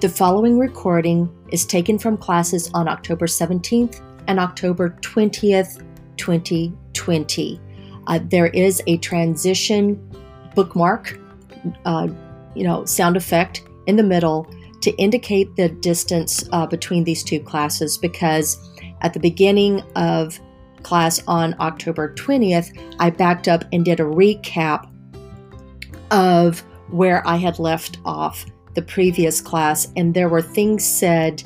[0.00, 5.84] The following recording is taken from classes on October 17th and October 20th,
[6.16, 7.60] 2020.
[8.06, 10.00] Uh, there is a transition
[10.54, 11.20] bookmark,
[11.84, 12.08] uh,
[12.54, 14.50] you know, sound effect in the middle
[14.80, 18.56] to indicate the distance uh, between these two classes because
[19.02, 20.40] at the beginning of
[20.82, 24.90] class on October 20th, I backed up and did a recap
[26.10, 31.42] of where I had left off the previous class, and there were things said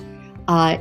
[0.48, 0.78] uh,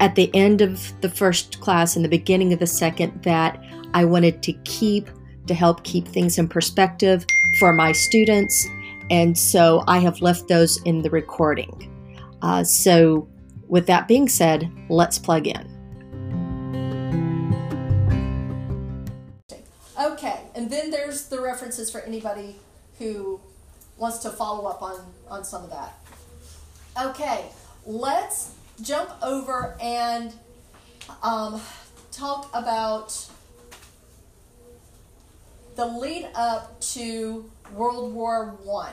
[0.00, 3.62] at the end of the first class and the beginning of the second that
[3.94, 5.08] I wanted to keep
[5.46, 7.26] to help keep things in perspective
[7.58, 8.66] for my students.
[9.10, 11.88] And so I have left those in the recording.
[12.42, 13.28] Uh, so,
[13.68, 15.68] with that being said, let's plug in.
[20.00, 22.56] Okay, and then there's the references for anybody
[22.98, 23.40] who
[24.02, 25.00] wants to follow up on,
[25.30, 25.94] on some of that.
[27.00, 27.44] Okay,
[27.86, 30.34] let's jump over and
[31.22, 31.60] um,
[32.10, 33.16] talk about
[35.76, 38.92] the lead up to World War One.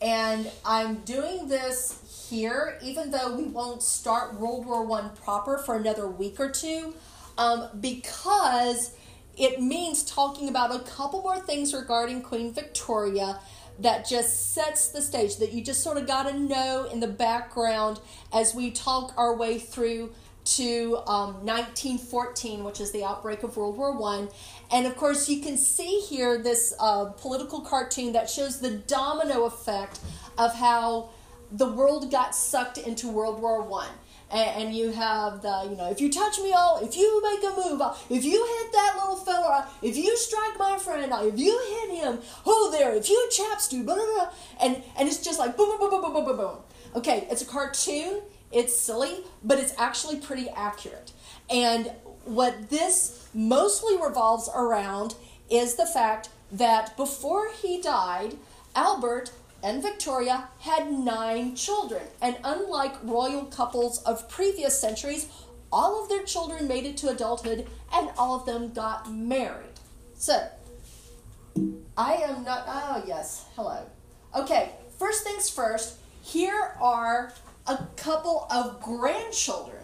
[0.00, 5.76] And I'm doing this here, even though we won't start World War One proper for
[5.76, 6.94] another week or two,
[7.36, 8.94] um, because
[9.36, 13.40] it means talking about a couple more things regarding Queen Victoria
[13.78, 17.08] that just sets the stage that you just sort of got to know in the
[17.08, 18.00] background
[18.32, 20.12] as we talk our way through
[20.44, 24.28] to um, 1914, which is the outbreak of World War One,
[24.72, 29.44] and of course you can see here this uh, political cartoon that shows the domino
[29.44, 30.00] effect
[30.38, 31.10] of how
[31.52, 33.90] the world got sucked into World War One
[34.30, 37.42] and, and, you have the you know if you touch me all if you make
[37.42, 41.26] a move oh, if you hit that little fella if you strike my friend oh,
[41.26, 45.08] if you hit him oh there if you chaps do blah, blah, blah, and and
[45.08, 46.56] it's just like boom boom boom boom boom boom boom.
[46.94, 48.20] Okay it's a cartoon
[48.52, 51.12] it's silly but it's actually pretty accurate.
[51.50, 51.92] And
[52.24, 55.14] what this mostly revolves around
[55.50, 58.36] is the fact that before he died
[58.74, 59.32] albert
[59.62, 62.02] and Victoria had nine children.
[62.22, 65.28] And unlike royal couples of previous centuries,
[65.72, 69.66] all of their children made it to adulthood and all of them got married.
[70.14, 70.48] So,
[71.96, 73.84] I am not, oh, yes, hello.
[74.34, 77.32] Okay, first things first, here are
[77.66, 79.82] a couple of grandchildren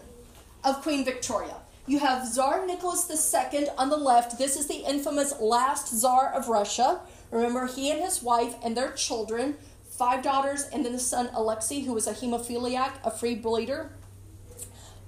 [0.63, 1.55] of Queen Victoria.
[1.87, 3.09] You have Tsar Nicholas
[3.53, 4.39] II on the left.
[4.39, 7.01] This is the infamous last Tsar of Russia.
[7.31, 9.55] Remember, he and his wife and their children,
[9.89, 13.91] five daughters, and then the son Alexei, who was a hemophiliac, a free bleeder.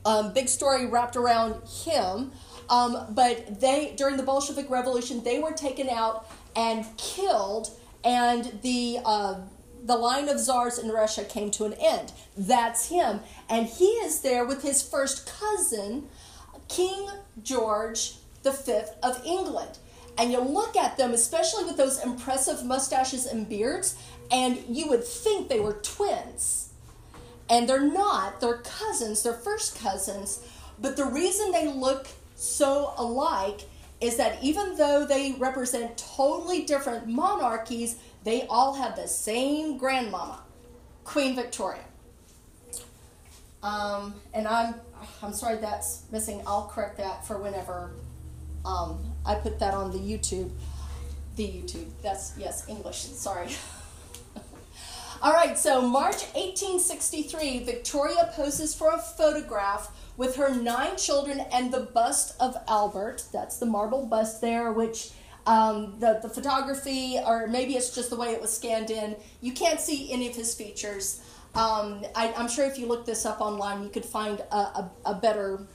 [0.05, 2.31] Um, big story wrapped around him.
[2.69, 7.69] Um, but they, during the Bolshevik Revolution, they were taken out and killed,
[8.03, 9.35] and the uh,
[9.83, 12.11] the line of czars in Russia came to an end.
[12.35, 16.07] That's him, and he is there with his first cousin,
[16.67, 17.09] King
[17.41, 18.51] George V
[19.01, 19.77] of England
[20.17, 23.97] and you look at them, especially with those impressive mustaches and beards,
[24.31, 26.69] and you would think they were twins.
[27.49, 30.45] And they're not, they're cousins, they're first cousins.
[30.79, 33.61] But the reason they look so alike
[34.01, 40.41] is that even though they represent totally different monarchies, they all have the same grandmama,
[41.03, 41.83] Queen Victoria.
[43.63, 44.75] Um, and I'm
[45.21, 46.41] I'm sorry that's missing.
[46.45, 47.91] I'll correct that for whenever
[48.65, 50.49] um, I put that on the YouTube.
[51.35, 51.89] The YouTube.
[52.01, 52.97] That's, yes, English.
[52.97, 53.49] Sorry.
[55.21, 61.71] All right, so March 1863, Victoria poses for a photograph with her nine children and
[61.71, 63.23] the bust of Albert.
[63.33, 65.11] That's the marble bust there, which
[65.45, 69.53] um, the, the photography, or maybe it's just the way it was scanned in, you
[69.53, 71.21] can't see any of his features.
[71.55, 74.91] Um, I, am sure if you look this up online, you could find a, a,
[75.05, 75.65] a better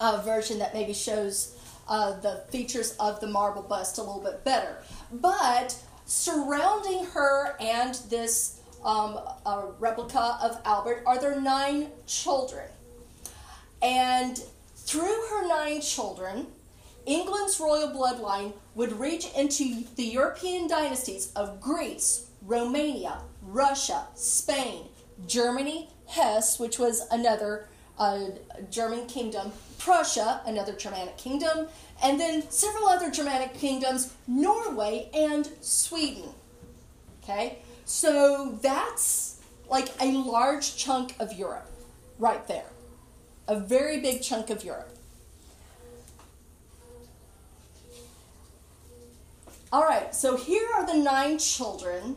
[0.00, 1.56] uh, version that maybe shows
[1.88, 4.78] uh, the features of the marble bust a little bit better.
[5.12, 5.76] But
[6.06, 9.18] surrounding her and this um,
[9.78, 12.68] replica of Albert are their nine children.
[13.80, 14.38] And
[14.76, 16.46] through her nine children,
[17.06, 24.84] England's royal bloodline would reach into the European dynasties of Greece, Romania, Russia, Spain,
[25.26, 27.68] Germany, Hesse, which was another
[28.02, 28.30] uh,
[28.70, 31.68] German kingdom, Prussia, another Germanic kingdom,
[32.02, 36.30] and then several other Germanic kingdoms, Norway and Sweden.
[37.22, 37.58] Okay?
[37.84, 39.40] So that's
[39.70, 41.70] like a large chunk of Europe
[42.18, 42.70] right there.
[43.46, 44.88] A very big chunk of Europe.
[49.72, 52.16] All right, so here are the nine children,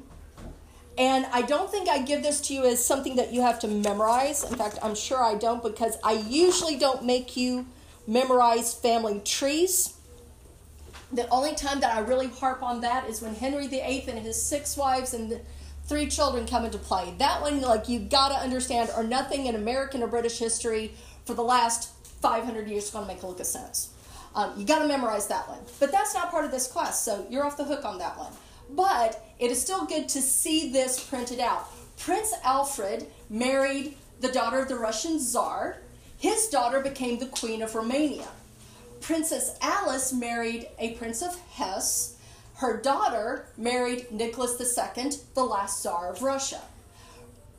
[0.98, 3.68] And I don't think I give this to you as something that you have to
[3.68, 4.44] memorize.
[4.44, 7.66] In fact, I'm sure I don't because I usually don't make you
[8.08, 9.98] memorize family trees.
[11.12, 14.42] The only time that I really harp on that is when Henry VIII and his
[14.42, 15.42] six wives and
[15.86, 17.14] three children come into play.
[17.20, 20.94] That one, like, you gotta understand, or nothing in American or British history
[21.26, 21.90] for the last
[22.22, 23.90] 500 years is gonna make a look of sense.
[24.34, 25.60] Um, you gotta memorize that one.
[25.80, 28.32] But that's not part of this class, so you're off the hook on that one.
[28.76, 31.68] But it is still good to see this printed out.
[31.98, 35.78] Prince Alfred married the daughter of the Russian Tsar.
[36.18, 38.28] His daughter became the Queen of Romania.
[39.02, 42.18] Princess Alice married a Prince of Hesse.
[42.56, 46.62] Her daughter married Nicholas II, the last Tsar of Russia.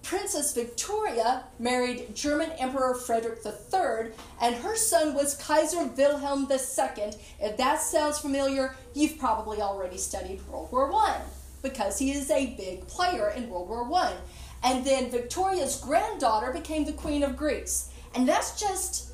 [0.06, 7.10] Princess Victoria married German Emperor Frederick III, and her son was Kaiser Wilhelm II.
[7.40, 11.22] If that sounds familiar, you've probably already studied World War I
[11.60, 14.14] because he is a big player in World War I.
[14.62, 17.90] And then Victoria's granddaughter became the Queen of Greece.
[18.14, 19.10] And that's just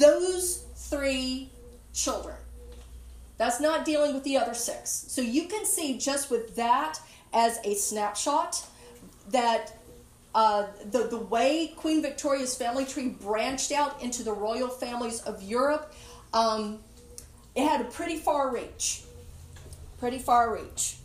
[0.00, 1.50] those three
[1.94, 2.36] children.
[3.38, 4.90] That's not dealing with the other six.
[5.06, 6.98] So you can see just with that
[7.32, 8.66] as a snapshot
[9.30, 9.76] that
[10.34, 15.42] uh, the, the way Queen Victoria's family tree branched out into the royal families of
[15.42, 15.94] Europe,
[16.32, 16.78] um,
[17.54, 19.02] it had a pretty far reach.
[19.98, 20.96] Pretty far reach.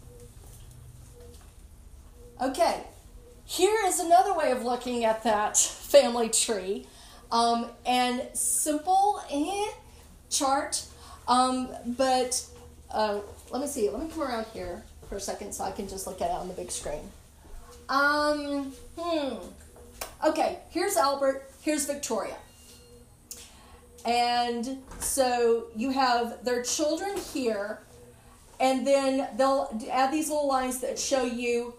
[2.41, 2.83] Okay,
[3.45, 6.87] here is another way of looking at that family tree.
[7.29, 9.67] Um, and simple eh,
[10.29, 10.85] chart,
[11.27, 12.45] um, but
[12.89, 13.19] uh,
[13.51, 13.89] let me see.
[13.89, 16.33] Let me come around here for a second so I can just look at it
[16.33, 17.11] on the big screen.
[17.89, 19.35] Um, hmm.
[20.25, 22.35] Okay, here's Albert, here's Victoria.
[24.05, 27.81] And so you have their children here,
[28.59, 31.73] and then they'll add these little lines that show you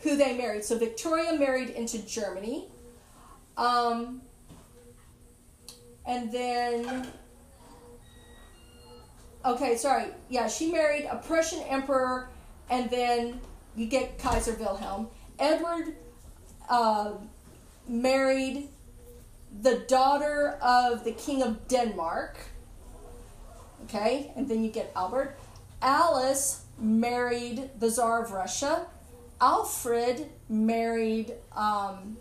[0.00, 0.64] who they married.
[0.64, 2.66] So Victoria married into Germany.
[3.56, 4.22] Um,
[6.06, 7.08] and then,
[9.44, 10.06] okay, sorry.
[10.28, 12.28] Yeah, she married a Prussian emperor,
[12.70, 13.40] and then
[13.76, 15.08] you get Kaiser Wilhelm.
[15.38, 15.94] Edward
[16.68, 17.12] uh,
[17.88, 18.68] married
[19.62, 22.36] the daughter of the King of Denmark.
[23.84, 25.38] Okay, and then you get Albert.
[25.80, 28.86] Alice married the Tsar of Russia.
[29.40, 32.16] Alfred married um,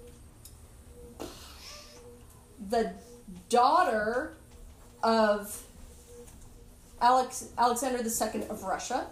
[2.69, 2.93] the
[3.49, 4.37] daughter
[5.01, 5.63] of
[7.01, 9.07] Alex, Alexander II of Russia.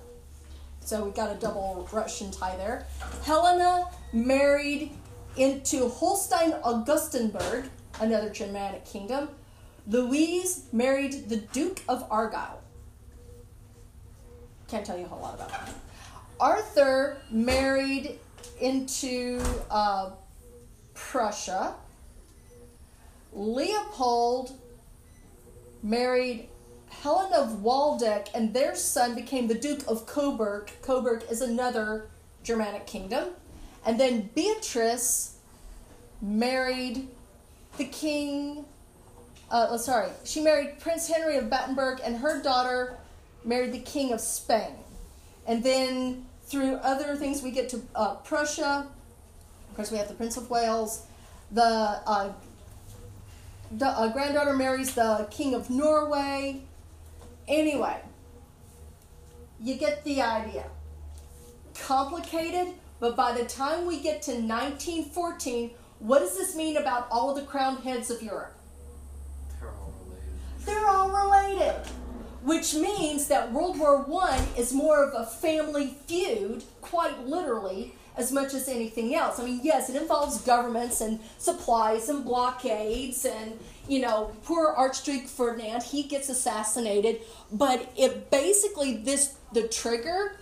[0.86, 2.86] So we got a double Russian tie there.
[3.24, 4.92] Helena married
[5.36, 9.30] into Holstein Augustenburg, another Germanic kingdom.
[9.88, 12.62] Louise married the Duke of Argyll.
[14.68, 15.74] Can't tell you a whole lot about that.
[16.40, 18.20] Arthur married
[18.62, 19.42] into
[19.72, 20.12] uh,
[20.94, 21.74] Prussia.
[23.34, 24.52] Leopold
[25.82, 26.48] married
[27.02, 30.72] Helen of Waldeck, and their son became the Duke of Coburg.
[30.82, 32.08] Coburg is another
[32.44, 33.30] Germanic kingdom.
[33.86, 35.38] And then Beatrice
[36.22, 37.08] married
[37.78, 38.66] the king.
[39.52, 42.98] Uh, oh, sorry, she married Prince Henry of Battenberg, and her daughter
[43.44, 44.74] married the King of Spain.
[45.46, 48.88] And then through other things, we get to uh, Prussia.
[49.70, 51.06] Of course, we have the Prince of Wales.
[51.52, 52.34] The uh,
[53.80, 56.62] uh, granddaughter marries the King of Norway.
[57.48, 57.98] Anyway,
[59.60, 60.66] you get the idea.
[61.80, 67.30] Complicated, but by the time we get to 1914, what does this mean about all
[67.30, 68.58] of the crowned heads of Europe?
[69.60, 70.66] They're all related.
[70.66, 71.76] They're all related.
[72.44, 78.32] Which means that World War One is more of a family feud, quite literally, as
[78.32, 79.40] much as anything else.
[79.40, 85.28] I mean, yes, it involves governments and supplies and blockades and, you know, poor Archduke
[85.28, 90.38] Ferdinand, he gets assassinated, but it basically, this, the trigger,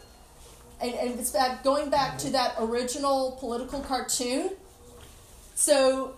[0.81, 4.51] and, and it's back, going back to that original political cartoon.
[5.55, 6.13] So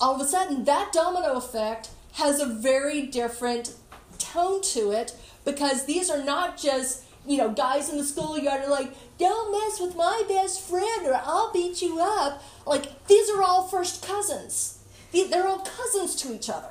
[0.00, 3.74] all of a sudden, that domino effect has a very different
[4.18, 8.70] tone to it because these are not just you know guys in the schoolyard are
[8.70, 12.42] like don't mess with my best friend or i'll beat you up.
[12.66, 14.79] Like these are all first cousins
[15.12, 16.70] they're all cousins to each other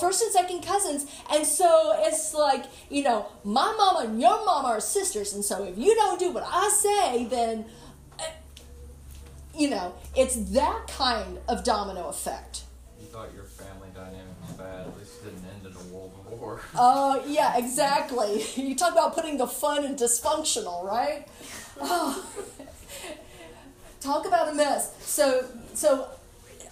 [0.00, 4.68] first and second cousins and so it's like you know my mama and your mama
[4.68, 7.64] are sisters and so if you don't do what i say then
[8.18, 8.22] uh,
[9.54, 12.62] you know it's that kind of domino effect
[13.00, 14.86] You thought your family dynamic was bad.
[14.86, 16.60] At least it didn't end in a world war.
[16.76, 18.44] Oh, yeah, exactly.
[18.68, 21.26] You talk about putting the fun in dysfunctional, right?
[21.82, 22.24] Oh.
[24.00, 24.94] talk about a mess.
[25.00, 25.44] So,
[25.74, 26.08] so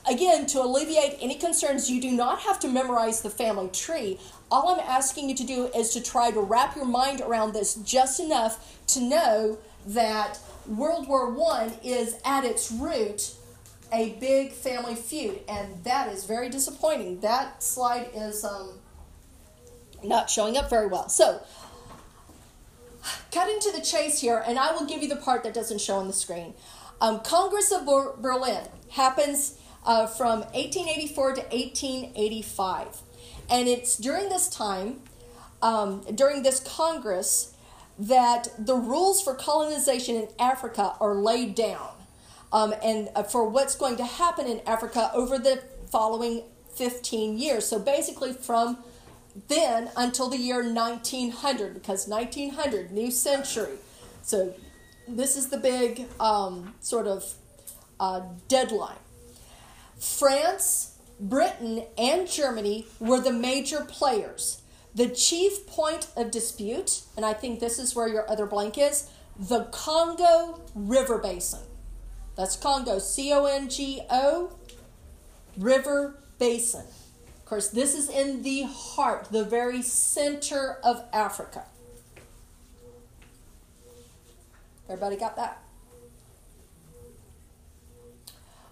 [0.09, 4.19] again, to alleviate any concerns, you do not have to memorize the family tree.
[4.51, 7.75] All I'm asking you to do is to try to wrap your mind around this
[7.77, 13.35] just enough to know that World War One is at its root
[13.93, 17.21] a big family feud, and that is very disappointing.
[17.21, 18.73] That slide is um,
[20.03, 21.09] not showing up very well.
[21.09, 21.43] So,
[23.33, 25.97] cutting to the chase here, and I will give you the part that doesn't show
[25.97, 26.55] on the screen.
[27.01, 33.01] Um, Congress of Berlin happens uh, from 1884 to 1885.
[33.51, 35.01] And it's during this time,
[35.63, 37.55] um, during this Congress,
[37.99, 41.89] that the rules for colonization in Africa are laid down.
[42.53, 46.43] Um, and uh, for what's going to happen in Africa over the following
[46.75, 47.67] 15 years.
[47.67, 48.79] So basically, from
[49.49, 53.79] then until the year 1900, because 1900, new century.
[54.23, 54.55] So
[55.07, 57.35] this is the big um, sort of
[57.99, 58.99] uh, deadline.
[59.99, 64.63] France, Britain, and Germany were the major players.
[64.95, 69.11] The chief point of dispute, and I think this is where your other blank is,
[69.39, 71.61] the Congo River Basin.
[72.37, 74.53] That's Congo, C O N G O,
[75.57, 76.85] River Basin.
[77.39, 81.65] Of course, this is in the heart, the very center of Africa.
[84.89, 85.63] Everybody got that?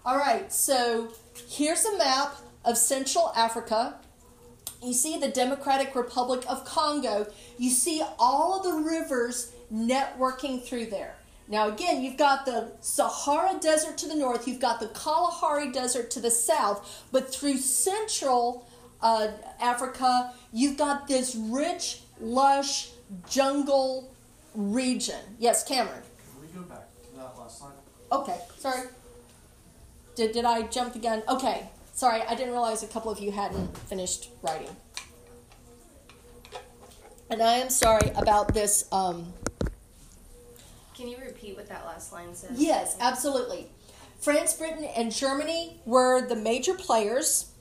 [0.07, 1.09] All right, so
[1.49, 3.95] here's a map of Central Africa.
[4.81, 7.27] You see the Democratic Republic of Congo.
[7.57, 11.15] You see all of the rivers networking through there.
[11.49, 16.09] Now, again, you've got the Sahara Desert to the north, you've got the Kalahari Desert
[16.11, 18.65] to the south, but through Central
[19.01, 19.27] uh,
[19.59, 22.91] Africa, you've got this rich, lush
[23.29, 24.09] jungle
[24.55, 25.19] region.
[25.37, 26.01] Yes, Cameron.
[26.31, 27.73] Can we go back to that last slide?
[28.09, 28.87] Okay, sorry.
[30.17, 31.21] Did, did I jump the gun?
[31.29, 34.75] Okay, sorry, I didn't realize a couple of you hadn't finished writing.
[37.29, 38.87] And I am sorry about this.
[38.91, 39.31] Um,
[40.95, 42.59] Can you repeat what that last line says?
[42.59, 43.67] yes, absolutely.
[44.19, 47.51] France, Britain, and Germany were the major players.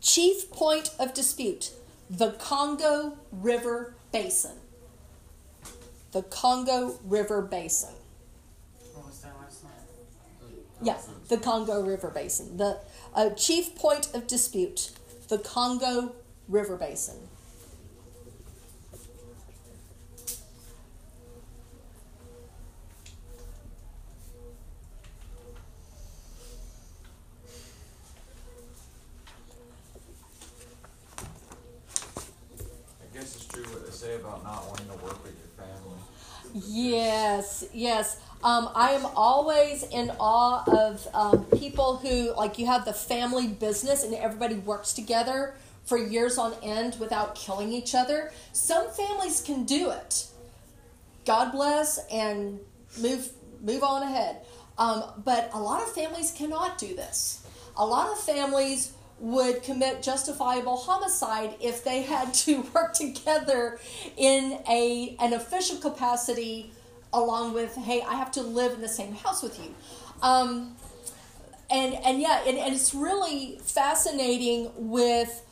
[0.00, 1.70] Chief point of dispute
[2.10, 4.56] the Congo River Basin.
[6.10, 7.94] The Congo River Basin.
[8.94, 9.70] What was that last slide?
[10.84, 10.98] Yeah,
[11.28, 12.58] the Congo River Basin.
[12.58, 12.78] The
[13.14, 14.90] uh, chief point of dispute,
[15.28, 16.14] the Congo
[16.48, 17.16] River Basin.
[33.02, 35.98] I guess it's true what they say about not wanting to work with your family.
[36.54, 38.18] Yes, yes.
[38.44, 43.46] Um, I am always in awe of um, people who, like, you have the family
[43.46, 45.54] business and everybody works together
[45.86, 48.32] for years on end without killing each other.
[48.52, 50.26] Some families can do it.
[51.24, 52.60] God bless and
[53.00, 53.30] move
[53.62, 54.44] move on ahead.
[54.76, 57.46] Um, but a lot of families cannot do this.
[57.78, 63.78] A lot of families would commit justifiable homicide if they had to work together
[64.18, 66.72] in a an official capacity
[67.14, 69.74] along with hey i have to live in the same house with you.
[70.22, 70.76] Um,
[71.70, 75.42] and and yeah and, and it's really fascinating with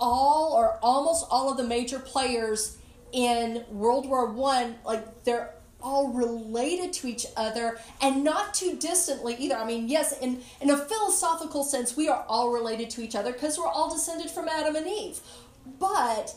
[0.00, 2.78] all or almost all of the major players
[3.12, 9.34] in world war one like they're all related to each other and not too distantly
[9.38, 9.56] either.
[9.56, 13.32] I mean yes in in a philosophical sense we are all related to each other
[13.32, 15.20] because we're all descended from adam and eve.
[15.78, 16.34] But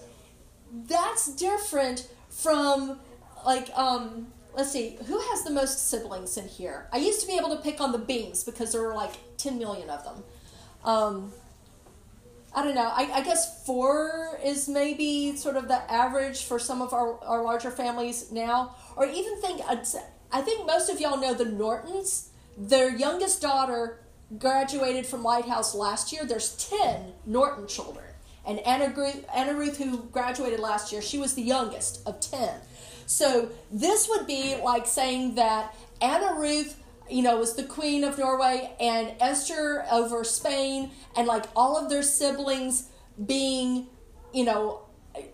[0.87, 2.99] that's different from
[3.45, 7.37] like um let's see who has the most siblings in here i used to be
[7.37, 10.23] able to pick on the beings because there were like 10 million of them
[10.83, 11.31] um
[12.55, 12.89] I don't know.
[12.89, 17.43] I, I guess four is maybe sort of the average for some of our, our
[17.43, 18.77] larger families now.
[18.95, 22.29] Or even think, I think most of y'all know the Nortons.
[22.57, 23.99] Their youngest daughter
[24.39, 26.23] graduated from Lighthouse last year.
[26.23, 28.05] There's 10 Norton children.
[28.47, 28.93] And Anna,
[29.35, 32.49] Anna Ruth, who graduated last year, she was the youngest of 10.
[33.05, 38.17] So this would be like saying that Anna Ruth you know, was the Queen of
[38.17, 42.89] Norway and Esther over Spain, and like all of their siblings
[43.25, 43.87] being,
[44.33, 44.81] you know,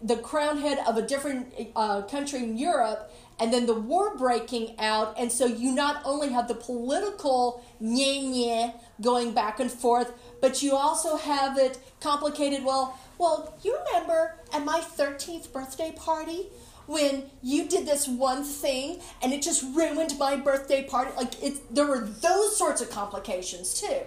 [0.03, 4.75] the crown head of a different uh, country in Europe, and then the war breaking
[4.79, 10.61] out, and so you not only have the political nye going back and forth, but
[10.61, 12.63] you also have it complicated.
[12.63, 16.47] Well, well, you remember at my thirteenth birthday party
[16.87, 21.11] when you did this one thing and it just ruined my birthday party.
[21.15, 23.99] Like it, there were those sorts of complications too.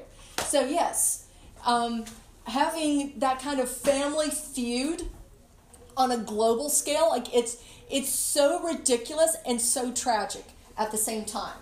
[0.43, 1.27] So yes,
[1.65, 2.05] um,
[2.47, 5.05] having that kind of family feud
[5.97, 10.45] on a global scale, like it's it's so ridiculous and so tragic
[10.77, 11.59] at the same time.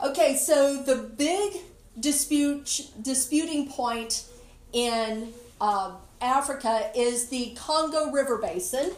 [0.00, 1.54] Okay, so the big
[1.98, 4.24] dispute disputing point
[4.72, 8.92] in um, Africa is the Congo River Basin,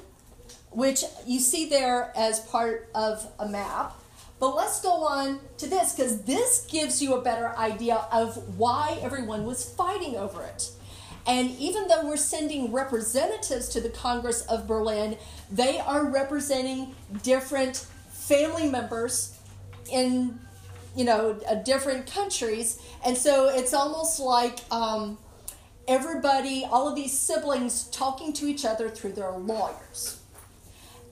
[0.70, 3.96] which you see there as part of a map.
[4.38, 8.98] But let's go on to this because this gives you a better idea of why
[9.02, 10.70] everyone was fighting over it.
[11.26, 15.16] And even though we're sending representatives to the Congress of Berlin,
[15.50, 17.78] they are representing different
[18.10, 19.36] family members
[19.90, 20.38] in,
[20.94, 22.80] you know, uh, different countries.
[23.04, 25.18] And so it's almost like um,
[25.88, 30.20] everybody, all of these siblings, talking to each other through their lawyers.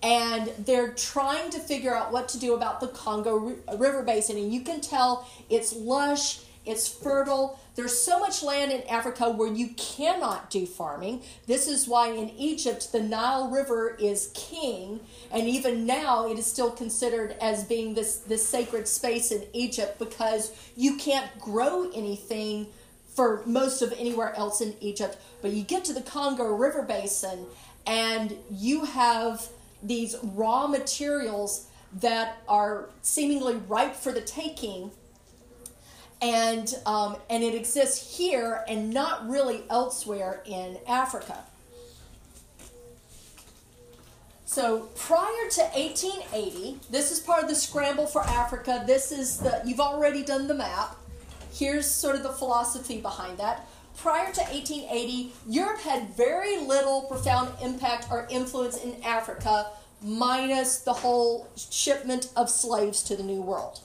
[0.03, 4.37] And they're trying to figure out what to do about the Congo River Basin.
[4.37, 7.59] And you can tell it's lush, it's fertile.
[7.75, 11.23] There's so much land in Africa where you cannot do farming.
[11.47, 15.01] This is why in Egypt the Nile River is king,
[15.31, 19.99] and even now it is still considered as being this, this sacred space in Egypt
[19.99, 22.67] because you can't grow anything
[23.15, 25.17] for most of anywhere else in Egypt.
[25.41, 27.47] But you get to the Congo River Basin
[27.87, 29.49] and you have
[29.83, 31.69] these raw materials
[32.01, 34.91] that are seemingly ripe for the taking
[36.21, 41.39] and um, and it exists here and not really elsewhere in Africa.
[44.47, 48.85] So prior to 1880, this is part of the scramble for Africa.
[48.87, 50.97] This is the you've already done the map.
[51.55, 53.69] Here's sort of the philosophy behind that.
[53.97, 59.69] Prior to 1880, Europe had very little profound impact or influence in Africa,
[60.03, 63.81] minus the whole shipment of slaves to the New World.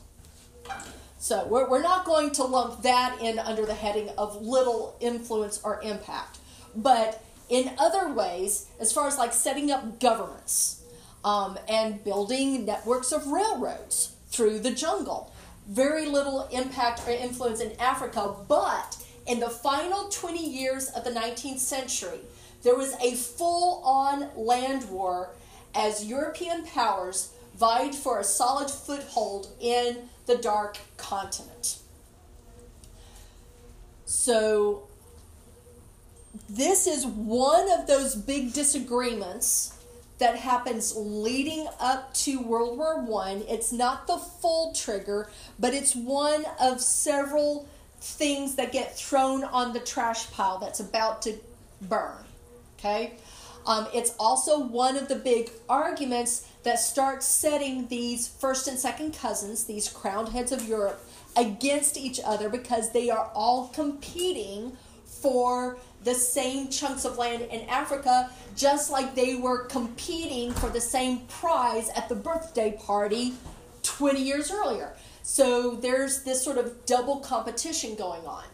[1.19, 5.61] So we're, we're not going to lump that in under the heading of little influence
[5.63, 6.39] or impact.
[6.75, 10.81] But in other ways, as far as like setting up governments
[11.24, 15.31] um, and building networks of railroads through the jungle,
[15.70, 18.36] very little impact or influence in Africa.
[18.48, 22.20] But in the final 20 years of the 19th century,
[22.64, 25.29] there was a full on land war
[25.75, 31.77] as European powers vied for a solid foothold in the dark continent.
[34.05, 34.88] So,
[36.50, 39.78] this is one of those big disagreements
[40.20, 43.44] that happens leading up to World War One.
[43.50, 47.68] It's not the full trigger, but it's one of several
[48.01, 51.38] things that get thrown on the trash pile that's about to
[51.82, 52.24] burn.
[52.77, 53.14] Okay?
[53.66, 59.14] Um, it's also one of the big arguments that starts setting these first and second
[59.18, 61.05] cousins, these crowned heads of Europe,
[61.38, 67.68] against each other because they are all competing for the same chunks of land in
[67.70, 73.33] Africa, just like they were competing for the same prize at the birthday party
[73.83, 74.94] 20 years earlier.
[75.24, 78.46] So there's this sort of double competition going on.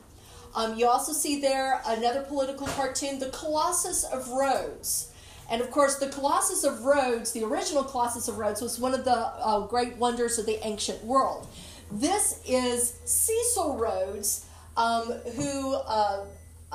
[0.56, 5.12] Um, you also see there another political cartoon, The Colossus of Rhodes.
[5.50, 9.06] And of course, the Colossus of Rhodes, the original Colossus of Rhodes, was one of
[9.06, 11.48] the uh, great wonders of the ancient world.
[11.92, 16.26] This is Cecil Rhodes, um, who uh,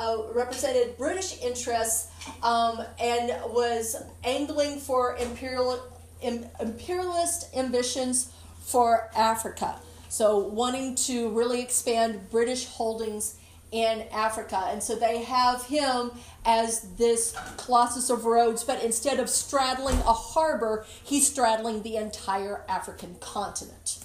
[0.00, 2.10] uh, represented British interests
[2.42, 5.80] um, and was angling for imperial,
[6.22, 8.32] im, imperialist ambitions
[8.62, 9.76] for Africa.
[10.08, 13.36] So, wanting to really expand British holdings
[13.72, 14.66] in Africa.
[14.70, 16.10] And so they have him
[16.44, 22.64] as this Colossus of Rhodes, but instead of straddling a harbor, he's straddling the entire
[22.68, 23.99] African continent.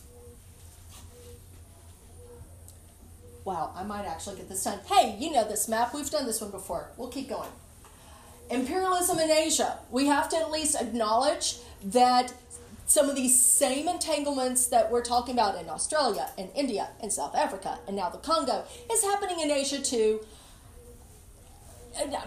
[3.45, 4.79] Wow, I might actually get this done.
[4.87, 5.93] Hey, you know this map.
[5.93, 6.89] We've done this one before.
[6.97, 7.49] We'll keep going.
[8.49, 9.77] Imperialism in Asia.
[9.91, 12.33] We have to at least acknowledge that
[12.87, 17.35] some of these same entanglements that we're talking about in Australia and India and South
[17.35, 20.19] Africa and now the Congo is happening in Asia too.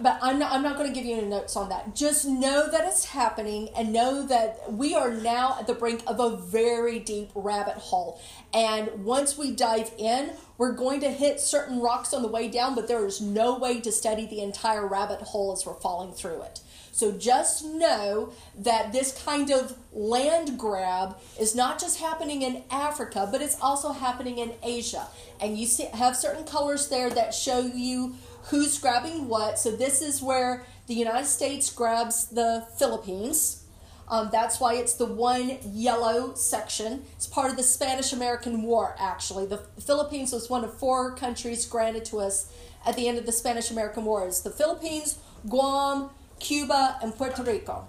[0.01, 1.95] But I'm not, I'm not going to give you any notes on that.
[1.95, 6.21] Just know that it's happening and know that we are now at the brink of
[6.21, 8.21] a very deep rabbit hole.
[8.55, 12.75] And once we dive in, we're going to hit certain rocks on the way down,
[12.75, 16.43] but there is no way to study the entire rabbit hole as we're falling through
[16.43, 16.61] it.
[16.99, 23.29] So just know that this kind of land grab is not just happening in Africa,
[23.31, 25.07] but it's also happening in Asia.
[25.41, 28.17] And you see, have certain colors there that show you
[28.51, 29.59] who's grabbing what.
[29.59, 33.65] So this is where the United States grabs the Philippines.
[34.11, 37.05] Um, that's why it's the one yellow section.
[37.17, 39.45] It's part of the Spanish American War, actually.
[39.47, 42.51] The Philippines was one of four countries granted to us
[42.87, 44.27] at the end of the Spanish American War.
[44.27, 46.09] It's the Philippines, Guam,
[46.41, 47.87] Cuba, and Puerto Rico.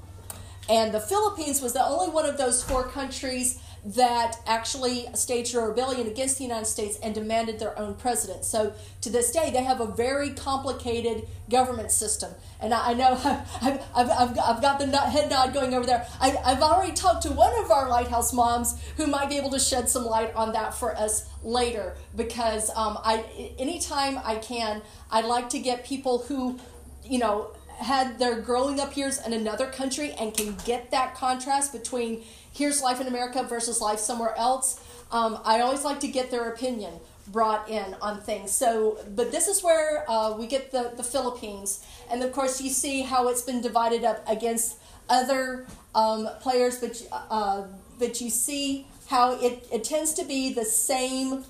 [0.70, 5.60] And the Philippines was the only one of those four countries that actually staged a
[5.60, 8.44] rebellion against the United States and demanded their own president.
[8.44, 12.32] So to this day, they have a very complicated government system.
[12.60, 13.12] And I, I know
[13.62, 16.06] I've, I've, I've, I've got the head nod going over there.
[16.20, 19.60] I, I've already talked to one of our lighthouse moms who might be able to
[19.60, 23.24] shed some light on that for us later because um, I,
[23.58, 26.60] anytime I can, I'd like to get people who,
[27.04, 31.72] you know, had their growing up years in another country and can get that contrast
[31.72, 32.24] between
[32.60, 34.84] here's life in America versus life somewhere else.
[35.12, 36.94] Um, I always like to get their opinion
[37.30, 38.52] brought in on things.
[38.52, 41.86] So, but this is where uh, we get the, the Philippines.
[42.12, 47.02] And of course, you see how it's been divided up against other um, players, but,
[47.12, 47.64] uh,
[47.98, 51.46] but you see how it, it tends to be the same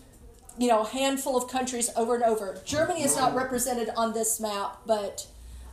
[0.58, 2.60] you know handful of countries over and over.
[2.65, 5.26] Germany is not represented on this map, but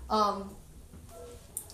[0.09, 0.55] um,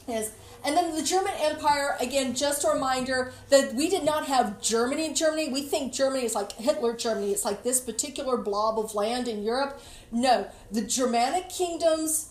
[0.08, 0.32] is
[0.64, 5.06] and then the German Empire, again, just a reminder that we did not have Germany
[5.06, 5.48] in Germany.
[5.48, 7.32] We think Germany is like Hitler Germany.
[7.32, 9.80] It's like this particular blob of land in Europe.
[10.12, 12.30] No, the Germanic kingdoms,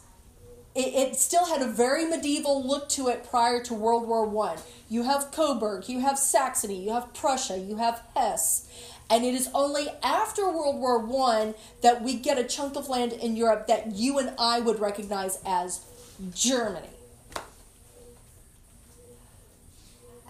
[0.74, 4.58] it, it still had a very medieval look to it prior to World War One.
[4.88, 8.68] You have Coburg, you have Saxony, you have Prussia, you have Hesse.
[9.10, 13.12] And it is only after World War One that we get a chunk of land
[13.12, 15.82] in Europe that you and I would recognize as
[16.34, 16.88] Germany.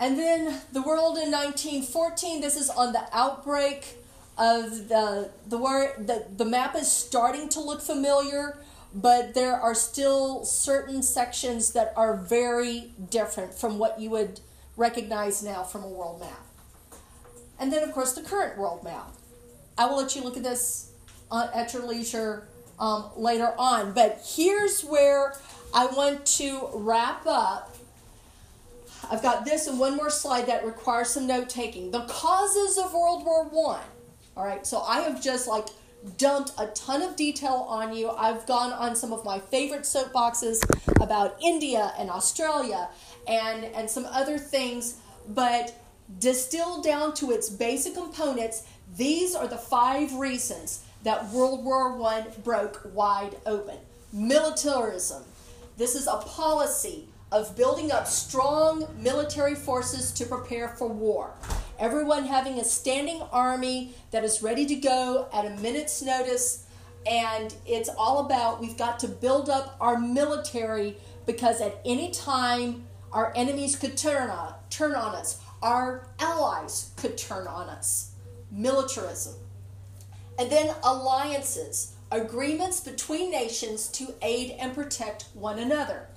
[0.02, 3.98] And then the world in 1914, this is on the outbreak
[4.36, 8.58] of the the word the, the map is starting to look familiar,
[8.96, 14.40] but there are still certain sections that are very different from what you would
[14.76, 16.48] recognize now from a world map.
[17.60, 19.14] And then of course the current world map.
[19.78, 20.92] I will let you look at this
[21.32, 22.48] at your leisure
[22.80, 25.36] um, later on, but here's where
[25.76, 27.71] I want to wrap up
[29.12, 31.92] I've got this and one more slide that requires some note taking.
[31.92, 33.84] The causes of World War One.
[34.38, 35.68] All right, so I have just like
[36.18, 38.10] dumped a ton of detail on you.
[38.10, 40.64] I've gone on some of my favorite soapboxes
[41.02, 42.88] about India and Australia
[43.28, 44.96] and and some other things,
[45.28, 45.76] but
[46.20, 48.64] distilled down to its basic components,
[48.96, 53.78] these are the five reasons that World War One broke wide open.
[54.14, 55.24] Militarism.
[55.76, 61.34] This is a policy of building up strong military forces to prepare for war.
[61.80, 66.68] Everyone having a standing army that is ready to go at a minute's notice.
[67.10, 72.84] And it's all about we've got to build up our military because at any time
[73.12, 78.12] our enemies could turn on, turn on us, our allies could turn on us.
[78.52, 79.36] Militarism.
[80.38, 86.08] And then alliances, agreements between nations to aid and protect one another.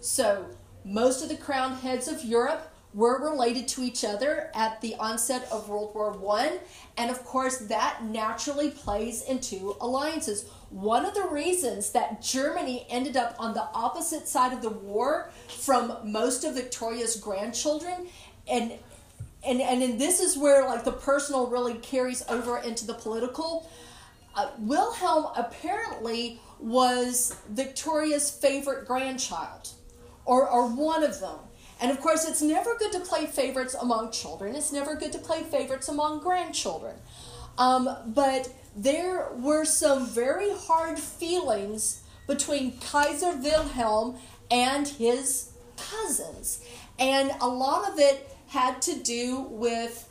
[0.00, 0.46] So
[0.84, 5.48] most of the crowned heads of Europe were related to each other at the onset
[5.50, 6.58] of World War One,
[6.98, 10.44] and of course that naturally plays into alliances.
[10.70, 15.30] One of the reasons that Germany ended up on the opposite side of the war
[15.48, 18.08] from most of Victoria's grandchildren,
[18.46, 18.72] and
[19.44, 23.68] and and, this is where like the personal really carries over into the political.
[24.34, 29.70] Uh, Wilhelm apparently was Victoria's favorite grandchild
[30.24, 31.38] or, or one of them.
[31.80, 34.54] And of course, it's never good to play favorites among children.
[34.54, 36.94] It's never good to play favorites among grandchildren.
[37.58, 44.16] Um, but there were some very hard feelings between Kaiser Wilhelm
[44.50, 46.64] and his cousins.
[46.98, 50.08] And a lot of it had to do with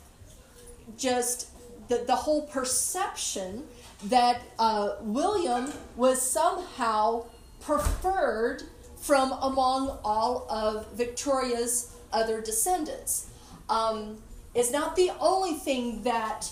[0.98, 1.48] just
[1.88, 3.64] the, the whole perception
[4.04, 7.24] that uh, William was somehow
[7.60, 8.64] preferred
[9.02, 13.28] from among all of Victoria's other descendants.
[13.68, 14.18] Um,
[14.54, 16.48] it's not the only thing that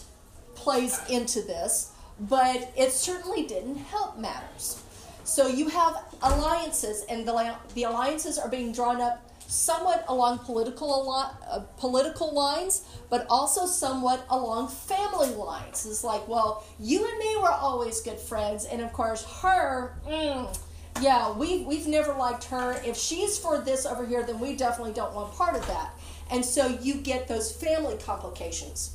[0.56, 4.82] plays into this, but it certainly didn't help matters.
[5.22, 11.08] So you have alliances, and the, the alliances are being drawn up somewhat along political
[11.12, 15.86] uh, political lines, but also somewhat along family lines.
[15.86, 19.94] It's like, well, you and me were always good friends, and of course, her.
[20.04, 20.58] Mm,
[21.00, 22.80] yeah, we, we've never liked her.
[22.84, 25.92] If she's for this over here, then we definitely don't want part of that.
[26.30, 28.94] And so you get those family complications.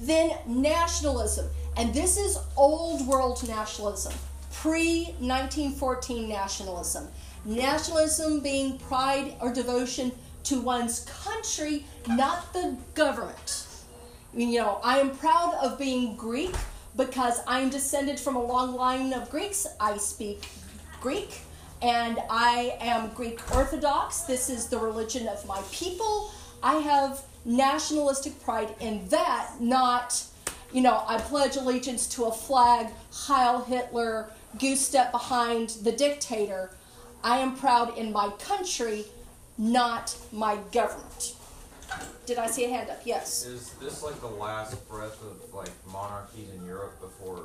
[0.00, 1.48] Then nationalism.
[1.76, 4.14] And this is old world nationalism,
[4.52, 7.08] pre 1914 nationalism.
[7.44, 10.12] Nationalism being pride or devotion
[10.44, 13.66] to one's country, not the government.
[14.34, 16.54] You know, I am proud of being Greek
[16.96, 19.66] because I'm descended from a long line of Greeks.
[19.80, 20.48] I speak
[21.04, 21.40] Greek
[21.82, 24.22] and I am Greek Orthodox.
[24.22, 26.32] This is the religion of my people.
[26.62, 30.24] I have nationalistic pride in that, not,
[30.72, 36.70] you know, I pledge allegiance to a flag, Heil Hitler, goose step behind the dictator.
[37.22, 39.04] I am proud in my country,
[39.58, 41.34] not my government.
[42.24, 43.02] Did I see a hand up?
[43.04, 43.44] Yes.
[43.44, 47.42] Is this like the last breath of like monarchies in Europe before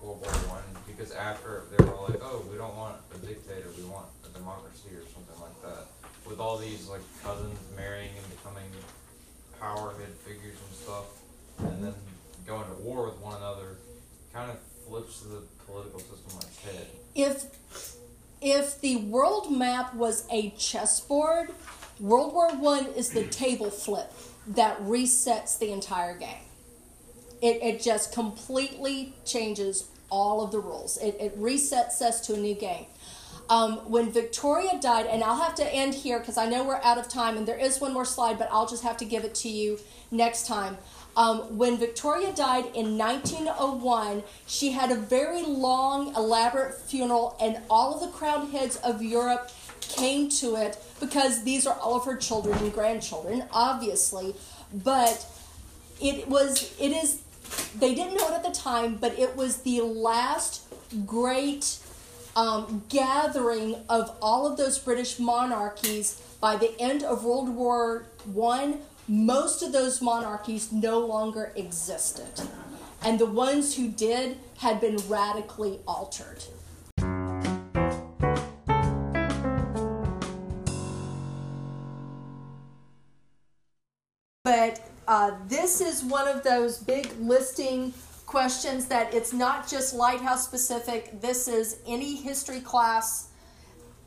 [0.00, 0.30] World War
[0.60, 0.64] One?
[0.86, 4.36] Because after they were all like, oh, we don't want a dictator, we want a
[4.36, 5.86] democracy or something like that.
[6.28, 8.70] With all these like cousins marrying and becoming
[9.60, 11.06] power head figures and stuff,
[11.58, 11.94] and then
[12.46, 13.76] going to war with one another,
[14.32, 16.86] kind of flips the political system on its head.
[17.14, 17.44] If
[18.40, 21.50] if the world map was a chessboard,
[22.00, 24.12] World War One is the table flip
[24.48, 26.47] that resets the entire game.
[27.40, 30.96] It, it just completely changes all of the rules.
[30.98, 32.86] It, it resets us to a new game.
[33.50, 36.98] Um, when Victoria died, and I'll have to end here because I know we're out
[36.98, 39.34] of time, and there is one more slide, but I'll just have to give it
[39.36, 39.78] to you
[40.10, 40.76] next time.
[41.16, 47.94] Um, when Victoria died in 1901, she had a very long, elaborate funeral, and all
[47.94, 52.16] of the crowned heads of Europe came to it because these are all of her
[52.16, 54.34] children and grandchildren, obviously.
[54.72, 55.26] But
[56.00, 57.22] it was, it is,
[57.78, 60.62] they didn't know it at the time, but it was the last
[61.06, 61.78] great
[62.36, 68.80] um, gathering of all of those British monarchies by the end of World War One.
[69.08, 72.42] Most of those monarchies no longer existed,
[73.02, 76.44] and the ones who did had been radically altered.
[84.44, 87.94] But uh, this is one of those big listing
[88.26, 91.18] questions that it's not just lighthouse specific.
[91.22, 93.28] This is any history class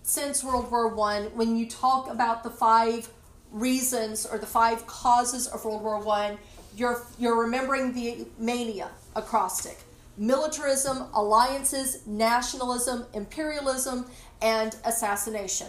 [0.03, 1.23] since World War One.
[1.35, 3.09] When you talk about the five
[3.51, 6.37] reasons or the five causes of World War One,
[6.77, 9.79] you're you're remembering the mania acrostic.
[10.17, 14.05] Militarism, alliances, nationalism, imperialism,
[14.43, 15.67] and assassination.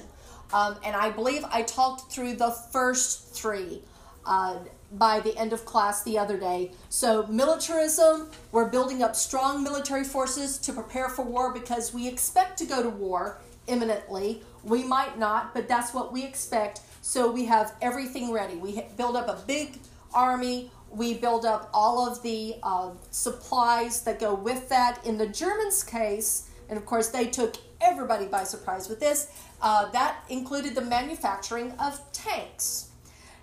[0.53, 3.81] Um, and I believe I talked through the first three
[4.27, 4.59] uh,
[4.93, 6.73] by the end of class the other day.
[6.89, 12.59] So, militarism, we're building up strong military forces to prepare for war because we expect
[12.59, 14.43] to go to war imminently.
[14.65, 16.81] We might not, but that's what we expect.
[17.01, 18.57] So, we have everything ready.
[18.57, 19.79] We build up a big
[20.13, 20.71] army.
[20.91, 25.05] We build up all of the uh, supplies that go with that.
[25.07, 29.31] In the Germans' case, and of course, they took everybody by surprise with this,
[29.63, 32.91] uh, that included the manufacturing of tanks.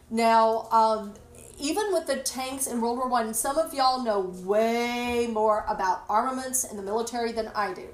[0.10, 1.14] Now, um,
[1.60, 6.04] even with the tanks in World War One, some of y'all know way more about
[6.10, 7.88] armaments in the military than I do.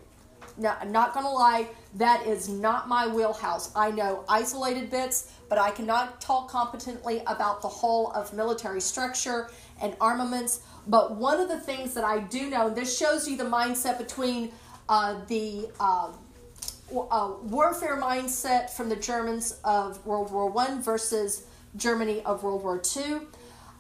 [0.58, 3.72] Now, I'm not gonna lie, that is not my wheelhouse.
[3.76, 9.50] I know isolated bits, but I cannot talk competently about the whole of military structure
[9.82, 10.62] and armaments.
[10.88, 13.98] But one of the things that I do know, and this shows you the mindset
[13.98, 14.52] between
[14.88, 16.12] uh, the uh,
[17.12, 22.82] uh, warfare mindset from the Germans of World War One versus Germany of World War
[22.96, 23.22] II.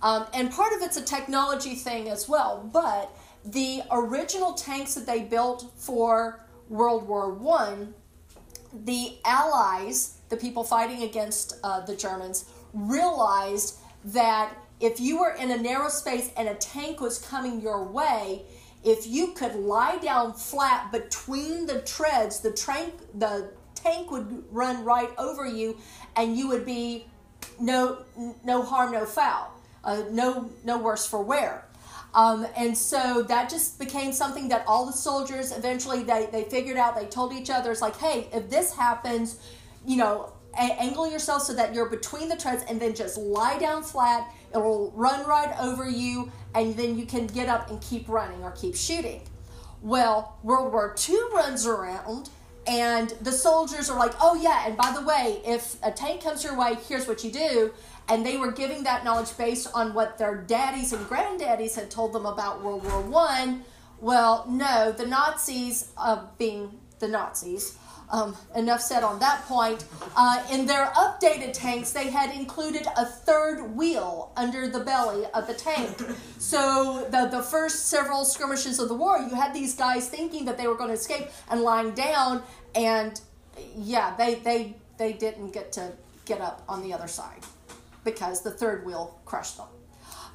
[0.02, 5.06] Um, and part of it's a technology thing as well, but the original tanks that
[5.06, 7.94] they built for World War One,
[8.74, 15.52] the Allies, the people fighting against uh, the Germans, realized that if you were in
[15.52, 18.44] a narrow space and a tank was coming your way,
[18.84, 24.84] if you could lie down flat between the treads, the tank the tank would run
[24.84, 25.78] right over you,
[26.16, 27.08] and you would be
[27.60, 28.04] no
[28.44, 29.52] no harm, no foul,
[29.86, 31.66] uh, no no worse for wear.
[32.14, 36.78] Um, and so that just became something that all the soldiers eventually they, they figured
[36.78, 36.96] out.
[36.96, 39.38] They told each other, it's like, hey, if this happens,
[39.86, 43.84] you know, angle yourself so that you're between the treads and then just lie down
[43.84, 44.34] flat.
[44.52, 48.52] It'll run right over you, and then you can get up and keep running or
[48.52, 49.22] keep shooting.
[49.82, 52.30] Well, World War II runs around,
[52.66, 56.44] and the soldiers are like, oh, yeah, and by the way, if a tank comes
[56.44, 57.74] your way, here's what you do.
[58.08, 62.14] And they were giving that knowledge based on what their daddies and granddaddies had told
[62.14, 63.64] them about World War One.
[64.00, 67.78] Well, no, the Nazis, uh, being the Nazis,
[68.12, 69.86] um, enough said on that point.
[70.16, 75.48] Uh, in their updated tanks, they had included a third wheel under the belly of
[75.48, 75.98] the tank.
[76.38, 80.58] So the the first several skirmishes of the war, you had these guys thinking that
[80.58, 82.44] they were going to escape and lying down,
[82.76, 83.20] and
[83.76, 85.94] yeah, they they they didn't get to
[86.26, 87.44] get up on the other side
[88.06, 89.68] because the third wheel crushed them.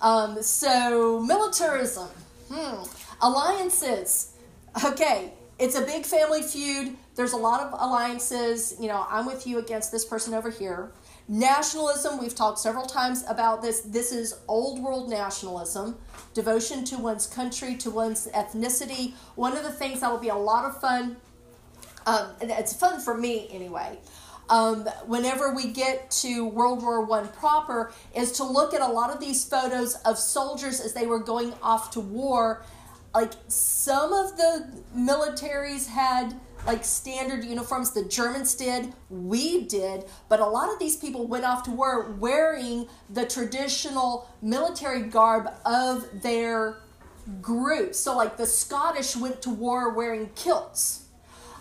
[0.02, 2.08] Um, so, militarism,
[2.50, 2.82] hmm.
[3.22, 4.36] alliances.
[4.84, 6.96] Okay, it's a big family feud.
[7.16, 8.76] There's a lot of alliances.
[8.78, 10.92] You know, I'm with you against this person over here.
[11.28, 13.82] Nationalism, we've talked several times about this.
[13.82, 15.96] This is old world nationalism,
[16.34, 19.14] devotion to one's country, to one's ethnicity.
[19.36, 21.18] One of the things that will be a lot of fun,
[22.06, 23.98] um, it's fun for me anyway,
[24.50, 29.10] um, whenever we get to World War One proper, is to look at a lot
[29.10, 32.64] of these photos of soldiers as they were going off to war.
[33.14, 36.34] Like some of the militaries had
[36.66, 41.44] like standard uniforms, the Germans did, we did, but a lot of these people went
[41.44, 46.76] off to war wearing the traditional military garb of their
[47.40, 47.94] group.
[47.94, 51.06] So, like the Scottish went to war wearing kilts.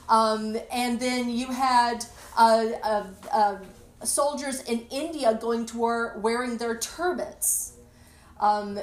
[0.10, 2.04] Um, and then you had
[2.40, 3.58] uh,
[4.04, 7.74] soldiers in India going to war wearing their turbans.
[8.40, 8.80] Um,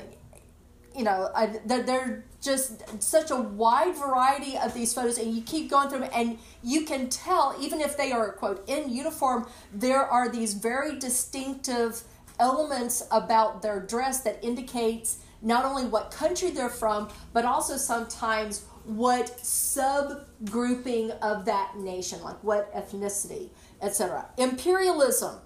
[0.95, 5.71] you know, I, they're just such a wide variety of these photos, and you keep
[5.71, 10.07] going through them, and you can tell, even if they are, quote, in uniform, there
[10.07, 12.03] are these very distinctive
[12.38, 18.64] elements about their dress that indicates not only what country they're from, but also sometimes
[18.87, 23.51] what subgrouping of that nation, like what ethnicity,
[23.83, 24.27] etc.
[24.38, 25.37] Imperialism.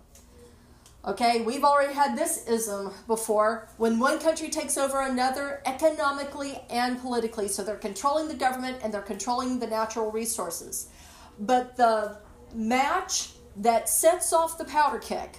[1.07, 3.69] Okay, we've already had this ism before.
[3.79, 8.93] When one country takes over another economically and politically, so they're controlling the government and
[8.93, 10.89] they're controlling the natural resources.
[11.39, 12.19] But the
[12.55, 15.31] match that sets off the powder keg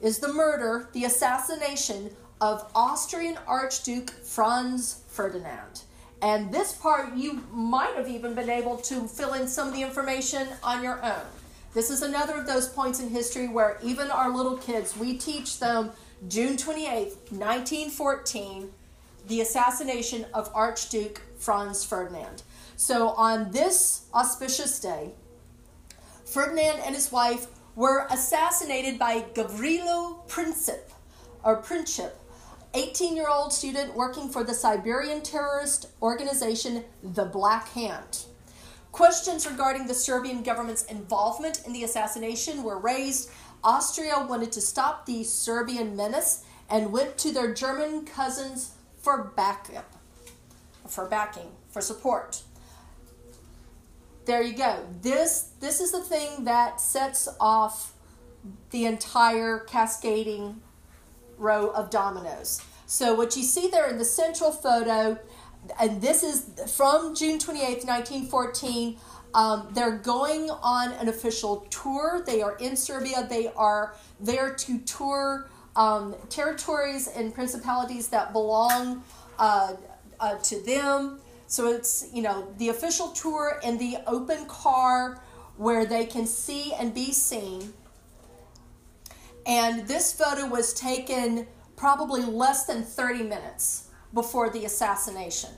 [0.00, 5.82] is the murder, the assassination of Austrian Archduke Franz Ferdinand.
[6.20, 9.82] And this part you might have even been able to fill in some of the
[9.82, 11.26] information on your own.
[11.74, 15.60] This is another of those points in history where even our little kids, we teach
[15.60, 15.90] them
[16.26, 18.70] June 28th, 1914,
[19.28, 22.42] the assassination of Archduke Franz Ferdinand.
[22.76, 25.12] So on this auspicious day,
[26.24, 30.90] Ferdinand and his wife were assassinated by Gavrilo Princip,
[31.44, 32.10] or Princip,
[32.74, 38.24] 18 year old student working for the Serbian terrorist organization The Black Hand.
[38.92, 43.30] Questions regarding the Serbian government's involvement in the assassination were raised.
[43.64, 49.94] Austria wanted to stop the Serbian menace and went to their German cousins for backup,
[50.86, 52.42] for backing, for support.
[54.26, 54.84] There you go.
[55.00, 57.94] This this is the thing that sets off
[58.70, 60.60] the entire cascading
[61.38, 62.62] row of dominoes.
[62.86, 65.18] So what you see there in the central photo,
[65.80, 68.96] and this is from June 28th, 1914.
[69.34, 72.22] Um, they're going on an official tour.
[72.26, 73.26] They are in Serbia.
[73.28, 79.04] They are there to tour um, territories and principalities that belong
[79.38, 79.74] uh,
[80.18, 81.20] uh, to them.
[81.46, 85.20] So it's, you know, the official tour in the open car
[85.56, 87.72] where they can see and be seen.
[89.48, 95.50] And this photo was taken probably less than 30 minutes before the assassination.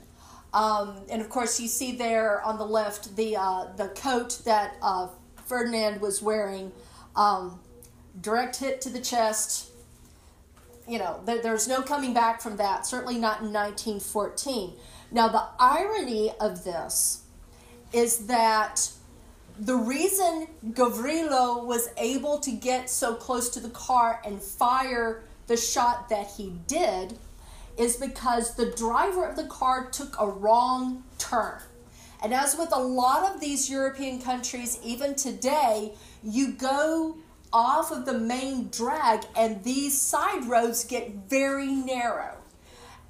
[0.53, 4.75] Um, and of course, you see there on the left the, uh, the coat that
[4.81, 5.09] uh,
[5.45, 6.71] Ferdinand was wearing.
[7.15, 7.59] Um,
[8.21, 9.69] direct hit to the chest.
[10.87, 14.73] You know, there, there's no coming back from that, certainly not in 1914.
[15.11, 17.23] Now, the irony of this
[17.91, 18.89] is that
[19.61, 25.55] the reason Gavrilo was able to get so close to the car and fire the
[25.55, 27.19] shot that he did
[27.77, 31.61] is because the driver of the car took a wrong turn.
[32.23, 35.93] And as with a lot of these European countries, even today,
[36.23, 37.17] you go
[37.53, 42.35] off of the main drag and these side roads get very narrow.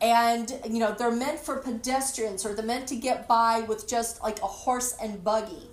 [0.01, 4.21] And, you know, they're meant for pedestrians or they're meant to get by with just
[4.21, 5.69] like a horse and buggy.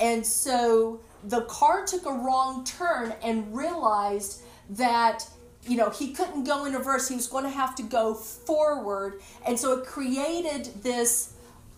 [0.00, 5.28] And so the car took a wrong turn and realized that
[5.66, 7.08] you know, he couldn't go in reverse.
[7.08, 9.20] He was going to have to go forward.
[9.46, 11.34] And so it created this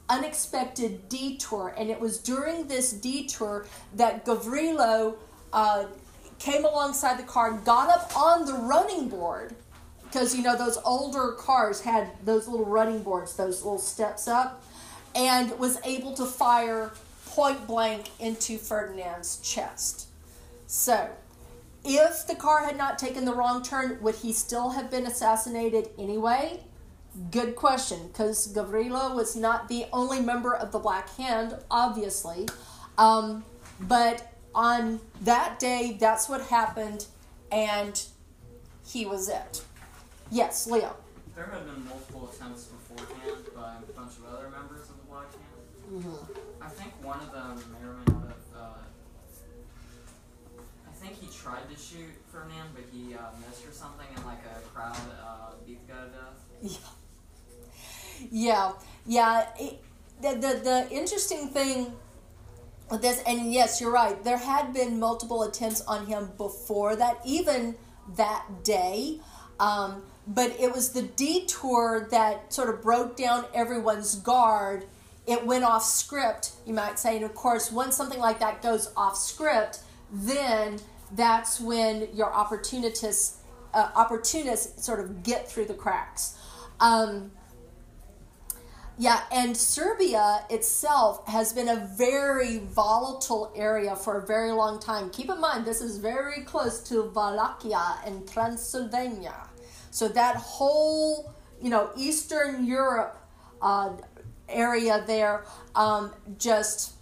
[0.08, 1.74] unexpected detour.
[1.76, 5.16] And it was during this detour that Gavrilo
[5.52, 5.86] uh,
[6.38, 9.54] came alongside the car, and got up on the running board.
[10.04, 14.62] Because, you know, those older cars had those little running boards, those little steps up,
[15.14, 16.92] and was able to fire
[17.32, 20.08] point blank into Ferdinand's chest.
[20.66, 21.08] So,
[21.84, 25.88] if the car had not taken the wrong turn, would he still have been assassinated
[25.98, 26.60] anyway?
[27.30, 32.48] Good question, because Gavrilo was not the only member of the Black Hand, obviously.
[32.98, 33.44] Um,
[33.80, 37.06] but on that day, that's what happened,
[37.50, 38.02] and
[38.86, 39.62] he was it.
[40.30, 40.96] Yes, Leo.
[41.34, 45.26] There have been multiple attempts beforehand by a bunch of other members of the Black
[45.32, 46.04] Hand.
[46.04, 46.51] Mm-hmm.
[46.64, 48.36] I think one of them may or may not have.
[48.56, 48.74] Uh,
[50.88, 54.38] I think he tried to shoot Ferdinand, but he uh, missed or something, and like
[54.44, 56.82] a crowd uh, beat the guy to death.
[58.30, 58.72] Yeah, yeah,
[59.06, 59.46] yeah.
[59.58, 59.82] It,
[60.20, 61.92] the, the the interesting thing
[62.90, 64.22] with this, and yes, you're right.
[64.22, 67.74] There had been multiple attempts on him before that, even
[68.16, 69.18] that day.
[69.58, 74.86] Um, but it was the detour that sort of broke down everyone's guard.
[75.26, 77.16] It went off script, you might say.
[77.16, 80.78] And of course, once something like that goes off script, then
[81.12, 83.38] that's when your opportunists,
[83.72, 86.36] uh, opportunists sort of get through the cracks.
[86.80, 87.30] Um,
[88.98, 95.08] yeah, and Serbia itself has been a very volatile area for a very long time.
[95.10, 99.48] Keep in mind, this is very close to Wallachia and Transylvania.
[99.90, 103.18] So that whole, you know, Eastern Europe
[103.62, 103.92] uh,
[104.48, 106.94] area there, um, just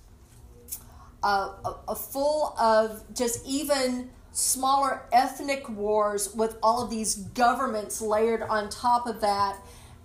[1.22, 8.42] uh, a, full of just even smaller ethnic wars with all of these governments layered
[8.42, 9.56] on top of that,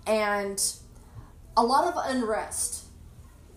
[0.06, 0.62] and
[1.56, 2.84] a lot of unrest.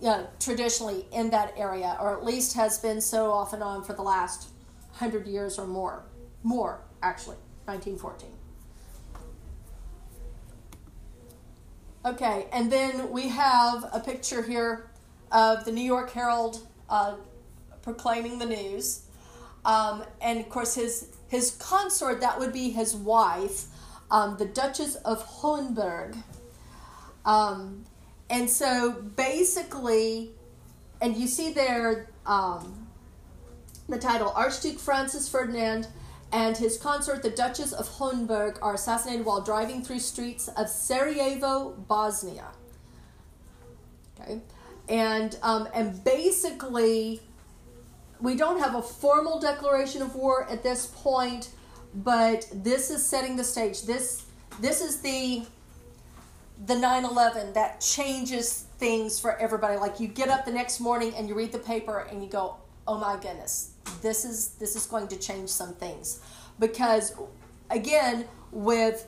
[0.01, 3.83] You know, traditionally in that area, or at least has been so off and on
[3.83, 4.49] for the last
[4.93, 6.05] hundred years or more.
[6.41, 8.38] More, actually, 1914.
[12.05, 14.89] Okay, and then we have a picture here
[15.33, 17.15] of the New York Herald uh,
[17.81, 19.03] proclaiming the news.
[19.65, 23.65] Um, and of course, his, his consort, that would be his wife,
[24.09, 26.15] um, the Duchess of Hohenberg.
[27.25, 27.83] Um,
[28.29, 30.31] and so basically,
[31.01, 32.87] and you see there um,
[33.89, 35.87] the title Archduke Francis Ferdinand
[36.31, 41.71] and his consort, the Duchess of Hohenberg, are assassinated while driving through streets of Sarajevo,
[41.87, 42.47] Bosnia.
[44.19, 44.41] Okay,
[44.87, 47.21] and um, and basically,
[48.21, 51.49] we don't have a formal declaration of war at this point,
[51.95, 53.83] but this is setting the stage.
[53.83, 54.25] This
[54.59, 55.45] this is the
[56.65, 59.77] the 9/11 that changes things for everybody.
[59.77, 62.57] Like you get up the next morning and you read the paper and you go,
[62.89, 63.71] "Oh my goodness,
[64.01, 66.19] this is this is going to change some things."
[66.59, 67.15] Because
[67.69, 69.07] again, with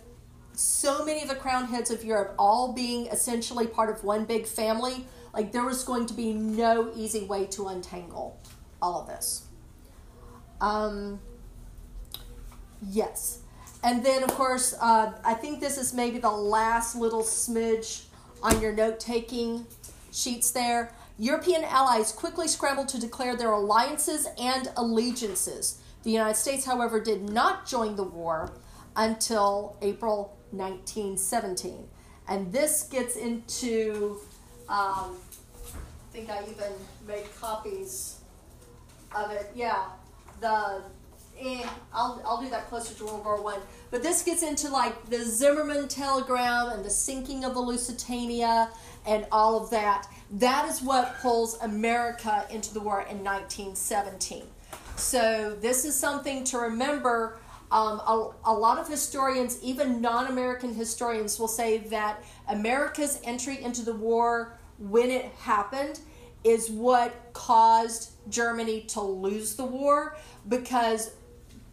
[0.54, 4.46] so many of the crown heads of Europe all being essentially part of one big
[4.46, 8.40] family, like there was going to be no easy way to untangle
[8.82, 9.46] all of this.
[10.60, 11.20] Um,
[12.90, 13.40] yes.
[13.84, 18.04] And then, of course, uh, I think this is maybe the last little smidge
[18.44, 19.66] on your note taking
[20.12, 20.94] sheets there.
[21.18, 25.82] European allies quickly scrambled to declare their alliances and allegiances.
[26.04, 28.52] The United States, however, did not join the war
[28.96, 31.88] until April 1917.
[32.28, 34.18] And this gets into,
[34.70, 36.72] um, I think I even
[37.08, 38.22] made copies
[39.16, 39.52] of it.
[39.56, 39.86] Yeah,
[40.40, 40.82] the
[41.94, 43.60] I'll, I'll do that closer to World War One.
[43.90, 48.70] But this gets into like the Zimmerman telegram and the sinking of the Lusitania
[49.06, 50.08] and all of that.
[50.32, 54.44] That is what pulls America into the war in 1917.
[54.96, 57.40] So this is something to remember.
[57.72, 63.82] Um, a, a lot of historians, even non-American historians, will say that America's entry into
[63.82, 66.02] the war when it happened
[66.44, 70.18] is what caused Germany to lose the war
[70.48, 71.12] because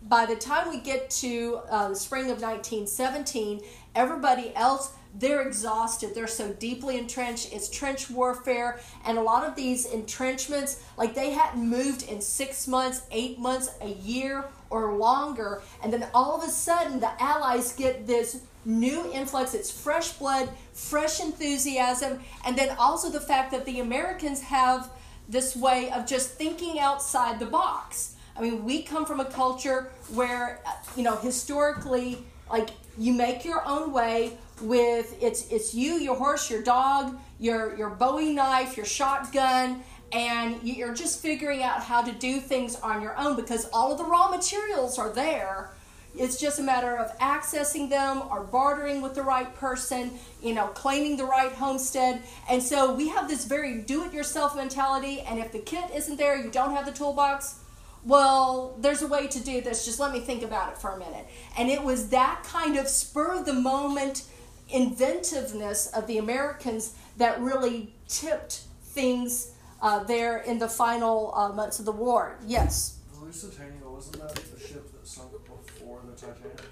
[0.09, 3.61] by the time we get to uh, the spring of 1917,
[3.95, 6.15] everybody else they're exhausted.
[6.15, 7.53] They're so deeply entrenched.
[7.53, 12.69] It's trench warfare, and a lot of these entrenchments, like they hadn't moved in six
[12.69, 15.63] months, eight months, a year, or longer.
[15.83, 19.55] And then all of a sudden, the Allies get this new influx.
[19.55, 24.91] It's fresh blood, fresh enthusiasm, and then also the fact that the Americans have
[25.29, 28.15] this way of just thinking outside the box.
[28.39, 32.19] I mean, we come from a culture where, uh, you know, historically,
[32.49, 37.77] like you make your own way with it's it's you, your horse, your dog, your
[37.77, 39.83] your Bowie knife, your shotgun,
[40.13, 43.99] and you're just figuring out how to do things on your own because all of
[43.99, 45.71] the raw materials are there.
[46.17, 50.13] It's just a matter of accessing them or bartering with the right person,
[50.43, 52.23] you know, claiming the right homestead.
[52.49, 55.21] And so we have this very do it yourself mentality.
[55.21, 57.61] And if the kit isn't there, you don't have the toolbox,
[58.09, 59.85] well, there's a way to do this.
[59.85, 61.27] Just let me think about it for a minute.
[61.59, 64.25] And it was that kind of spur of the moment
[64.71, 69.53] inventiveness of the Americans that really tipped things
[69.83, 72.39] uh, there in the final uh, months of the war.
[72.47, 72.97] Yes.
[73.13, 76.63] The Lusitania wasn't that the ship that sunk before the Titanic?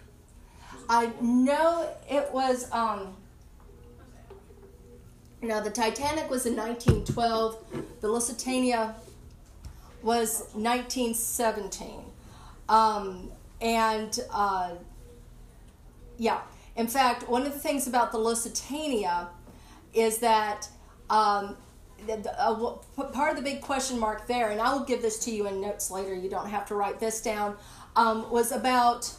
[0.89, 2.70] I know it was.
[2.72, 3.14] Um,
[5.43, 7.59] no, the Titanic was in 1912.
[8.01, 8.95] The Lusitania
[10.07, 12.05] was 1917.
[12.69, 14.71] Um, and uh,
[16.17, 16.43] yeah,
[16.77, 19.29] in fact, one of the things about the Lusitania
[19.93, 20.69] is that
[21.11, 21.57] um,
[22.09, 22.55] uh,
[23.13, 25.61] part of the big question mark there, and I will give this to you in
[25.61, 26.15] notes later.
[26.15, 27.57] You don't have to write this down.
[27.97, 29.13] Um, was about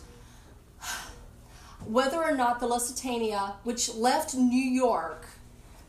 [1.86, 5.26] whether or not the Lusitania, which left New York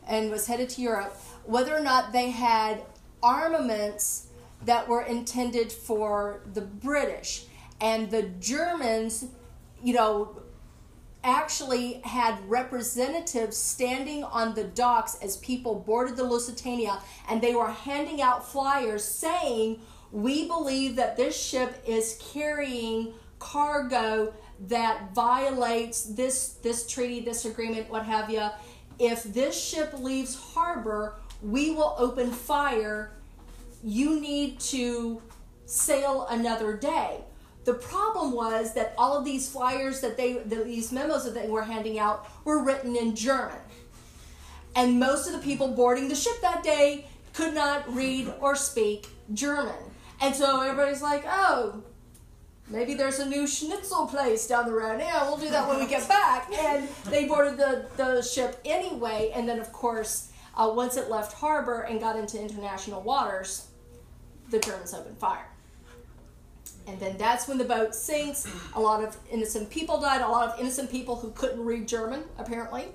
[0.05, 2.81] and was headed to Europe, whether or not they had
[3.23, 4.28] armaments
[4.65, 7.45] that were intended for the British.
[7.81, 9.25] And the Germans,
[9.81, 10.41] you know,
[11.23, 17.69] actually had representatives standing on the docks as people boarded the Lusitania and they were
[17.69, 19.81] handing out flyers saying,
[20.11, 24.33] We believe that this ship is carrying cargo
[24.67, 28.47] that violates this this treaty, this agreement, what have you.
[28.97, 33.13] If this ship leaves harbor, we will open fire.
[33.83, 35.21] You need to
[35.65, 37.21] sail another day.
[37.65, 41.47] The problem was that all of these flyers that they, the, these memos that they
[41.47, 43.57] were handing out were written in German.
[44.75, 49.07] And most of the people boarding the ship that day could not read or speak
[49.33, 49.75] German.
[50.21, 51.83] And so everybody's like, oh,
[52.69, 54.99] maybe there's a new schnitzel place down the road.
[54.99, 56.51] Yeah, we'll do that when we get back.
[56.51, 59.31] And they boarded the, the ship anyway.
[59.33, 63.68] And then, of course, uh, once it left harbor and got into international waters,
[64.49, 65.45] the Germans opened fire.
[66.87, 68.47] And then that's when the boat sinks.
[68.73, 70.21] A lot of innocent people died.
[70.21, 72.85] A lot of innocent people who couldn't read German, apparently.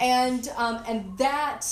[0.00, 1.66] And um, and that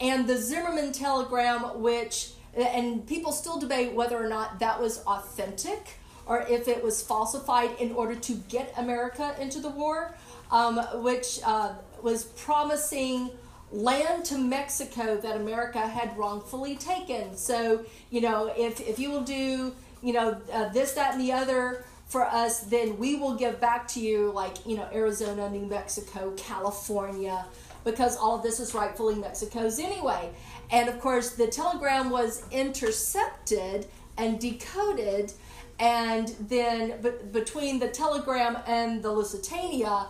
[0.00, 5.98] and the Zimmerman telegram, which and people still debate whether or not that was authentic
[6.26, 10.14] or if it was falsified in order to get America into the war,
[10.50, 13.30] um, which uh, was promising
[13.72, 17.36] land to Mexico that America had wrongfully taken.
[17.36, 21.32] So, you know, if, if you will do, you know, uh, this, that, and the
[21.32, 25.64] other for us, then we will give back to you, like, you know, Arizona, New
[25.64, 27.46] Mexico, California,
[27.84, 30.30] because all of this is rightfully Mexico's anyway.
[30.70, 33.86] And of course, the telegram was intercepted
[34.18, 35.32] and decoded.
[35.78, 40.06] And then b- between the telegram and the Lusitania,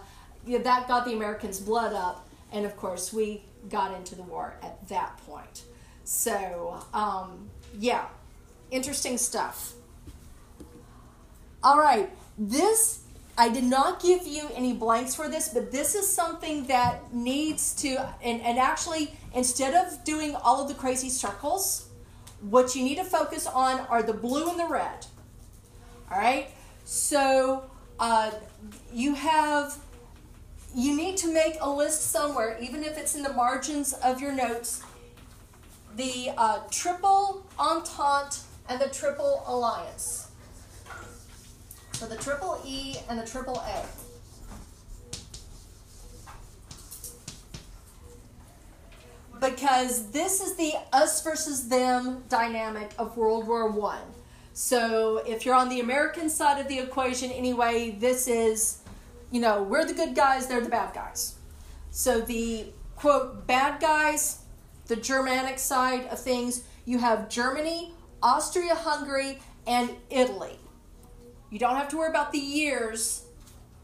[0.47, 2.29] that got the Americans' blood up.
[2.53, 5.65] And of course, we got into the war at that point.
[6.05, 7.49] So, um,
[7.79, 8.07] yeah,
[8.71, 9.75] interesting stuff.
[11.63, 13.05] All right, this,
[13.39, 17.75] I did not give you any blanks for this, but this is something that needs
[17.77, 21.89] to, and, and actually, instead of doing all of the crazy circles,
[22.41, 25.07] what you need to focus on are the blue and the red.
[26.11, 26.51] All right,
[26.85, 28.33] so uh,
[28.93, 29.79] you have
[30.75, 34.33] you need to make a list somewhere, even if it's in the margins of your
[34.33, 34.83] notes.
[35.97, 40.31] The uh, triple entente and the triple alliance.
[41.93, 43.85] So the triple E and the triple A.
[49.39, 54.03] Because this is the us versus them dynamic of World War One.
[54.55, 58.82] So if you're on the American side of the equation anyway, this is
[59.33, 61.37] you know, we're the good guys, they're the bad guys.
[61.91, 62.67] So the
[62.97, 64.43] quote, bad guys,
[64.87, 70.59] the Germanic side of things, you have Germany, Austria Hungary, and Italy.
[71.51, 73.25] You don't have to worry about the years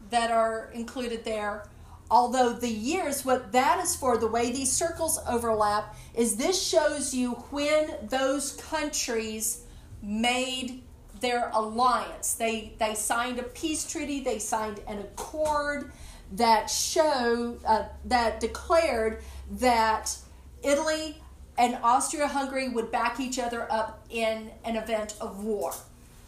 [0.09, 1.67] that are included there.
[2.11, 7.13] Although the years, what that is for, the way these circles overlap, is this shows
[7.13, 9.63] you when those countries
[10.01, 10.81] made
[11.21, 12.33] their alliance.
[12.33, 14.21] They they signed a peace treaty.
[14.21, 15.91] They signed an accord
[16.33, 20.15] that showed uh, that declared that
[20.63, 21.21] Italy
[21.57, 25.73] and Austria-Hungary would back each other up in an event of war.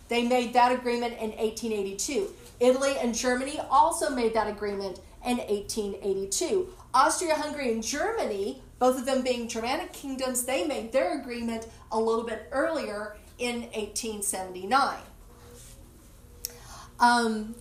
[0.09, 2.33] They made that agreement in 1882.
[2.59, 6.67] Italy and Germany also made that agreement in 1882.
[6.93, 12.25] Austria-Hungary and Germany, both of them being Germanic kingdoms, they made their agreement a little
[12.25, 14.97] bit earlier in 1879.
[16.99, 17.55] Um,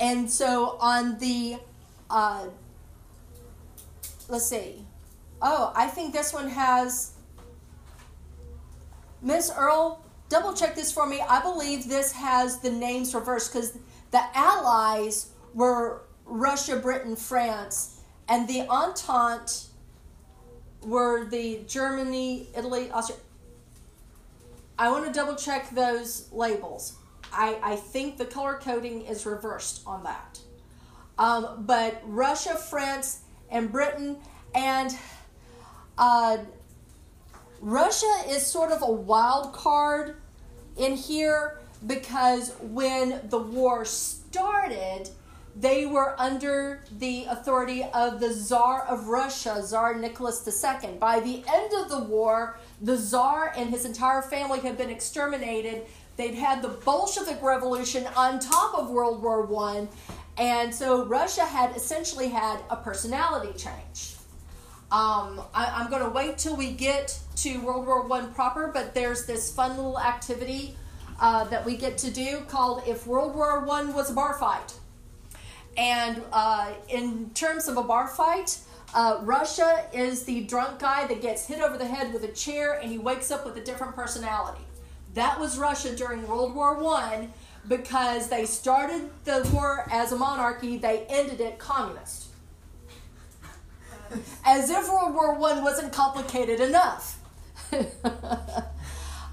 [0.00, 1.58] and so on the,
[2.08, 2.46] uh,
[4.28, 4.86] let's see.
[5.42, 7.12] Oh, I think this one has,
[9.20, 11.20] Miss Earl, double check this for me.
[11.20, 13.76] I believe this has the names reversed because
[14.10, 19.66] the Allies were Russia, Britain, France, and the Entente
[20.82, 23.18] were the Germany, Italy, Austria.
[24.78, 26.96] I want to double check those labels.
[27.32, 30.38] I, I think the color coding is reversed on that.
[31.18, 33.20] Um, but Russia, France,
[33.50, 34.18] and Britain,
[34.54, 34.96] and
[35.96, 36.38] uh,
[37.60, 40.16] Russia is sort of a wild card
[40.76, 45.10] in here because when the war started,
[45.56, 50.92] they were under the authority of the Tsar of Russia, Tsar Nicholas II.
[51.00, 55.86] By the end of the war, the Tsar and his entire family had been exterminated.
[56.16, 59.88] They'd had the Bolshevik Revolution on top of World War One,
[60.36, 64.14] and so Russia had essentially had a personality change.
[64.90, 68.94] Um, I, am going to wait till we get to World War One proper, but
[68.94, 70.76] there's this fun little activity
[71.20, 74.74] uh, that we get to do called "If World War One Was a Bar Fight."
[75.78, 78.58] And uh, in terms of a bar fight,
[78.94, 82.74] uh, Russia is the drunk guy that gets hit over the head with a chair
[82.74, 84.62] and he wakes up with a different personality.
[85.14, 87.32] That was Russia during World War One
[87.66, 92.26] because they started the war as a monarchy, they ended it communist.
[94.44, 97.18] As if World War One wasn't complicated enough.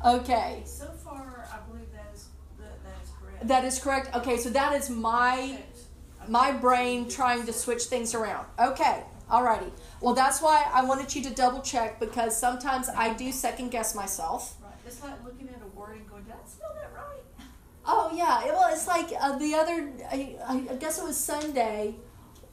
[0.06, 0.64] okay.
[0.66, 2.26] So far, I believe that is
[2.60, 3.48] that, that is correct.
[3.48, 4.16] That is correct.
[4.18, 5.60] Okay, so that is my
[6.28, 8.48] my brain trying to switch things around.
[8.60, 9.72] Okay, alrighty.
[10.02, 13.96] Well, that's why I wanted you to double check because sometimes I do second guess
[13.96, 14.56] myself.
[14.64, 14.74] Right.
[14.86, 17.24] It's like looking at a word and going, "Did I spell that right?"
[17.88, 18.46] Oh yeah.
[18.46, 19.92] Well, it's like uh, the other.
[20.12, 21.96] I, I guess it was Sunday.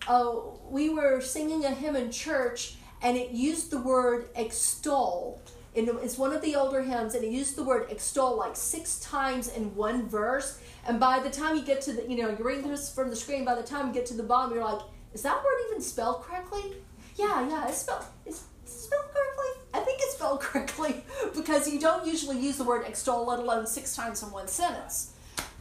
[0.07, 0.35] Uh,
[0.69, 5.41] we were singing a hymn in church, and it used the word extol.
[5.75, 9.01] And it's one of the older hymns, and it used the word extol like six
[9.01, 10.61] times in one verse.
[10.87, 13.17] And by the time you get to the, you know, you're reading this from the
[13.17, 13.45] screen.
[13.45, 14.83] By the time you get to the bottom, you're like,
[15.15, 16.75] is that word even spelled correctly?
[17.17, 18.05] Yeah, yeah, it's spelled.
[18.25, 19.63] It's spelled correctly.
[19.75, 21.05] I think it's spelled correctly
[21.35, 25.13] because you don't usually use the word extol, let alone six times in one sentence.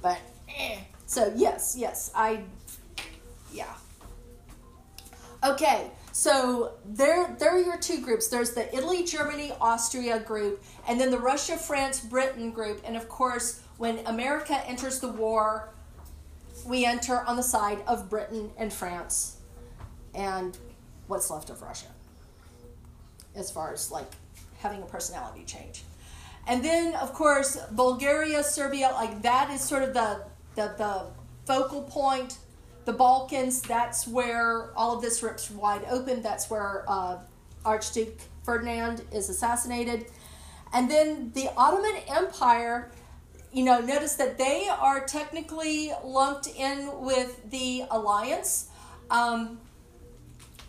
[0.02, 0.20] But
[0.58, 0.78] eh.
[1.06, 2.43] so yes, yes, I,
[3.54, 3.74] yeah.
[5.43, 8.28] Okay, so there, there are your two groups.
[8.28, 13.10] There's the Italy, Germany, Austria group, and then the Russia, France, Britain group, and of
[13.10, 15.74] course when America enters the war,
[16.68, 19.38] we enter on the side of Britain and France
[20.14, 20.57] and
[21.07, 21.88] what's left of Russia
[23.36, 24.12] as far as like
[24.59, 25.84] having a personality change.
[26.47, 30.24] And then, of course, Bulgaria, Serbia, like that is sort of the,
[30.55, 31.05] the, the
[31.45, 32.38] focal point.
[32.86, 36.24] The Balkans, that's where all of this rips wide open.
[36.24, 37.20] That's where uh,
[37.64, 40.07] Archduke Ferdinand is assassinated.
[40.74, 42.91] And then the Ottoman Empire
[43.51, 48.70] you know, notice that they are technically lumped in with the alliance,
[49.09, 49.59] um,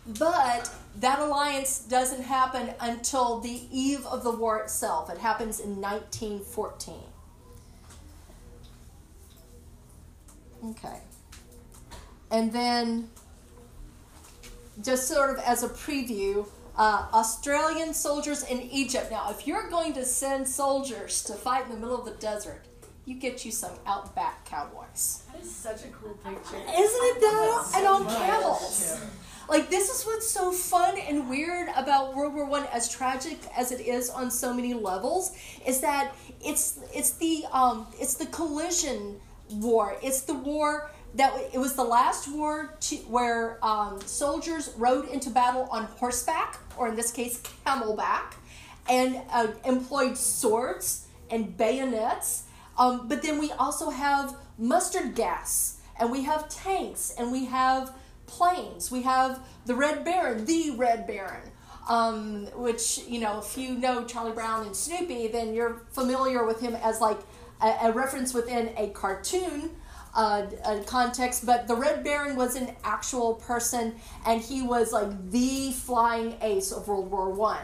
[0.05, 5.09] but that alliance doesn't happen until the eve of the war itself.
[5.09, 6.95] It happens in 1914.
[10.65, 10.97] Okay.
[12.31, 13.09] And then,
[14.81, 16.47] just sort of as a preview,
[16.77, 19.11] uh, Australian soldiers in Egypt.
[19.11, 22.65] Now, if you're going to send soldiers to fight in the middle of the desert,
[23.05, 25.23] you get you some outback cowboys.
[25.31, 26.55] That is such a cool picture.
[26.55, 27.63] Isn't it though?
[27.65, 28.17] So and on much.
[28.17, 29.01] camels.
[29.49, 33.71] Like this is what's so fun and weird about World War One, as tragic as
[33.71, 35.35] it is on so many levels,
[35.65, 39.19] is that it's it's the um it's the collision
[39.49, 39.97] war.
[40.01, 45.29] It's the war that it was the last war to, where um, soldiers rode into
[45.29, 48.33] battle on horseback, or in this case, camelback,
[48.89, 52.45] and uh, employed swords and bayonets
[52.77, 57.93] um, but then we also have mustard gas, and we have tanks, and we have
[58.33, 58.91] planes.
[58.91, 61.51] We have the Red Baron, the Red Baron,
[61.87, 66.59] um, which, you know, if you know Charlie Brown and Snoopy, then you're familiar with
[66.59, 67.19] him as like
[67.61, 69.71] a, a reference within a cartoon.
[70.15, 73.95] Uh, a context, but the Red Baron was an actual person,
[74.27, 77.63] and he was like the flying ace of World War One.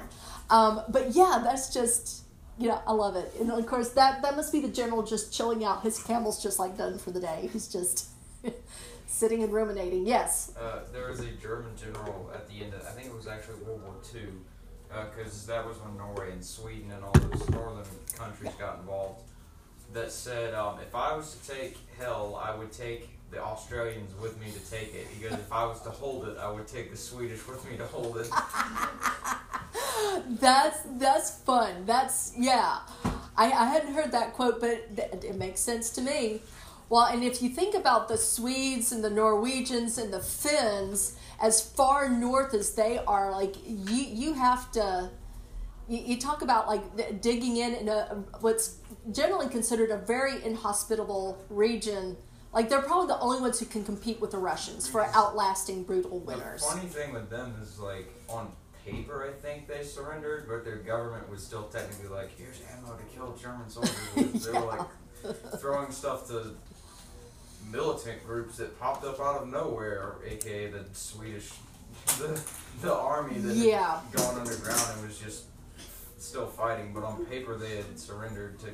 [0.50, 2.24] Um, but yeah, that's just
[2.60, 3.32] you know, I love it.
[3.40, 5.84] And of course, that that must be the general just chilling out.
[5.84, 7.50] His camel's just like done for the day.
[7.54, 8.10] He's just
[9.20, 10.08] sitting and ruminating.
[10.08, 10.54] Yes.
[10.58, 13.56] Uh, there was a German general at the end of, I think it was actually
[13.66, 14.22] World War II,
[15.12, 17.86] because that was when Norway and Sweden and all those northern
[18.18, 19.24] countries got involved,
[19.94, 24.40] that said, um, if I was to take hell, I would take the Australians with
[24.40, 26.98] me to take it, because if I was to hold it, I would take the
[26.98, 28.30] Swedish with me to hold it.
[30.40, 31.86] that's that's fun.
[31.86, 32.80] That's yeah.
[33.38, 36.42] I, I hadn't heard that quote, but it, it makes sense to me.
[36.90, 41.62] Well, and if you think about the Swedes and the Norwegians and the Finns, as
[41.62, 45.12] far north as they are, like you you have to
[45.88, 48.78] you, you talk about like digging in in a what's
[49.12, 52.18] generally considered a very inhospitable region.
[52.52, 56.20] Like they're probably the only ones who can compete with the Russians for outlasting brutal
[56.20, 56.62] winners.
[56.62, 58.52] The funny thing with them is like on
[58.84, 63.04] paper, I think they surrendered, but their government was still technically like, "Here's ammo to
[63.16, 64.88] kill German soldiers." with." They were like
[65.60, 66.56] throwing stuff to
[67.72, 71.52] militant groups that popped up out of nowhere, aka the Swedish,
[72.18, 72.40] the,
[72.82, 74.00] the army that Yeah.
[74.02, 75.44] had gone underground and was just
[76.18, 76.92] still fighting.
[76.94, 78.68] But on paper, they had surrendered to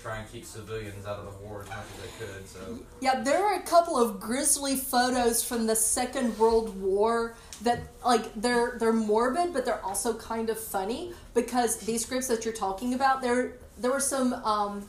[0.00, 2.48] try and keep civilians out of the war as much as they could.
[2.48, 7.80] So Yeah, there are a couple of grisly photos from the Second World War that
[8.04, 12.52] like they're they're morbid, but they're also kind of funny because these groups that you're
[12.54, 14.88] talking about, there there were some um,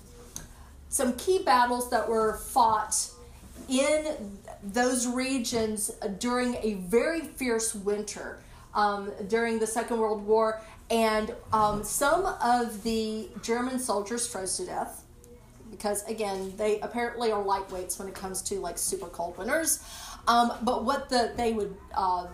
[0.90, 3.10] some key battles that were fought
[3.70, 8.40] in those regions during a very fierce winter
[8.74, 14.66] um, during the Second World War, and um, some of the German soldiers froze to
[14.66, 15.04] death
[15.72, 19.84] because again they apparently are lightweights when it comes to like super cold winters
[20.28, 22.28] um, but what the they would uh,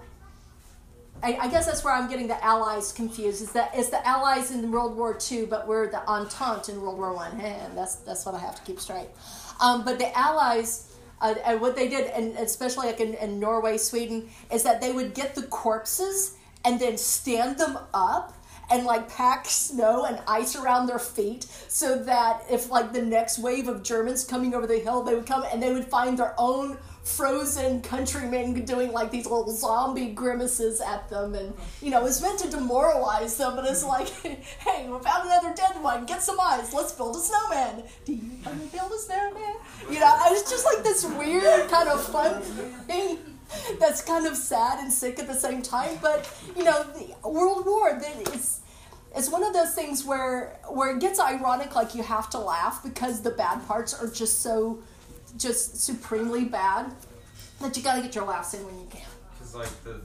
[1.21, 3.41] I, I guess that's where I'm getting the Allies confused.
[3.41, 6.97] Is that it's the Allies in World War II, but we're the Entente in World
[6.97, 7.39] War One.
[7.41, 9.09] And that's that's what I have to keep straight.
[9.59, 10.88] Um, but the Allies,
[11.21, 14.91] uh, and what they did, and especially like in, in Norway, Sweden, is that they
[14.91, 18.35] would get the corpses and then stand them up
[18.71, 23.39] and like pack snow and ice around their feet so that if like the next
[23.39, 26.35] wave of Germans coming over the hill, they would come and they would find their
[26.37, 31.33] own frozen countrymen doing like these little zombie grimaces at them.
[31.35, 35.53] And you know it's meant to demoralize them but it's like hey we found another
[35.55, 36.05] dead one.
[36.05, 37.83] Get some ice let's build a snowman.
[38.05, 39.55] Do you want to build a snowman?
[39.89, 43.17] You know it's just like this weird kind of fun thing
[43.79, 45.97] that's kind of sad and sick at the same time.
[46.01, 48.61] But you know the world war then it's
[49.15, 52.83] it's one of those things where where it gets ironic like you have to laugh
[52.83, 54.79] because the bad parts are just so
[55.37, 56.93] just supremely bad
[57.61, 59.01] that you got to get your laughs in when you can.
[59.33, 60.01] Because like the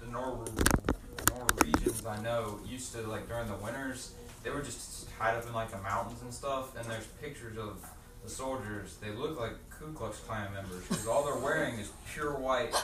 [0.00, 0.44] the Nor
[1.30, 4.12] Norwegians I know used to like during the winters
[4.42, 7.84] they were just tied up in like the mountains and stuff and there's pictures of
[8.24, 8.96] the soldiers.
[9.00, 12.74] They look like Ku Klux Klan members because all they're wearing is pure white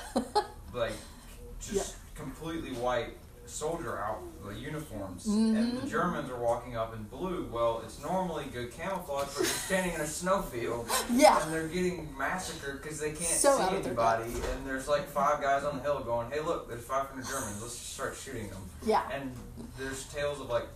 [0.72, 0.92] like
[1.60, 3.16] just completely white
[3.52, 8.44] soldier out like uniforms and the Germans are walking up in blue well it's normally
[8.52, 13.10] good camouflage but they're standing in a snowfield yeah and they're getting massacred because they
[13.10, 14.24] can't So see anybody.
[14.32, 17.60] And there's like five guys on the hill going, "Hey, look, there's 500 Germans.
[17.62, 19.32] Let's just start shooting them." yeah And
[19.78, 20.66] there's tales of like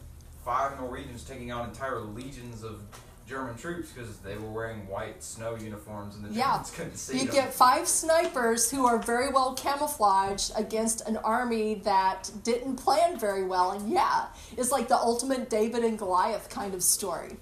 [0.45, 2.83] five Norwegians taking out entire legions of
[3.27, 6.53] German troops because they were wearing white snow uniforms and the Yeah.
[6.53, 7.35] Germans couldn't see you them.
[7.35, 13.43] get five snipers who are very well camouflaged against an army that didn't plan very
[13.45, 17.37] well and yeah it's like the ultimate david and goliath kind of story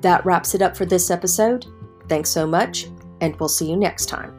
[0.00, 1.66] That wraps it up for this episode.
[2.08, 2.86] Thanks so much,
[3.20, 4.36] and we'll see you next time.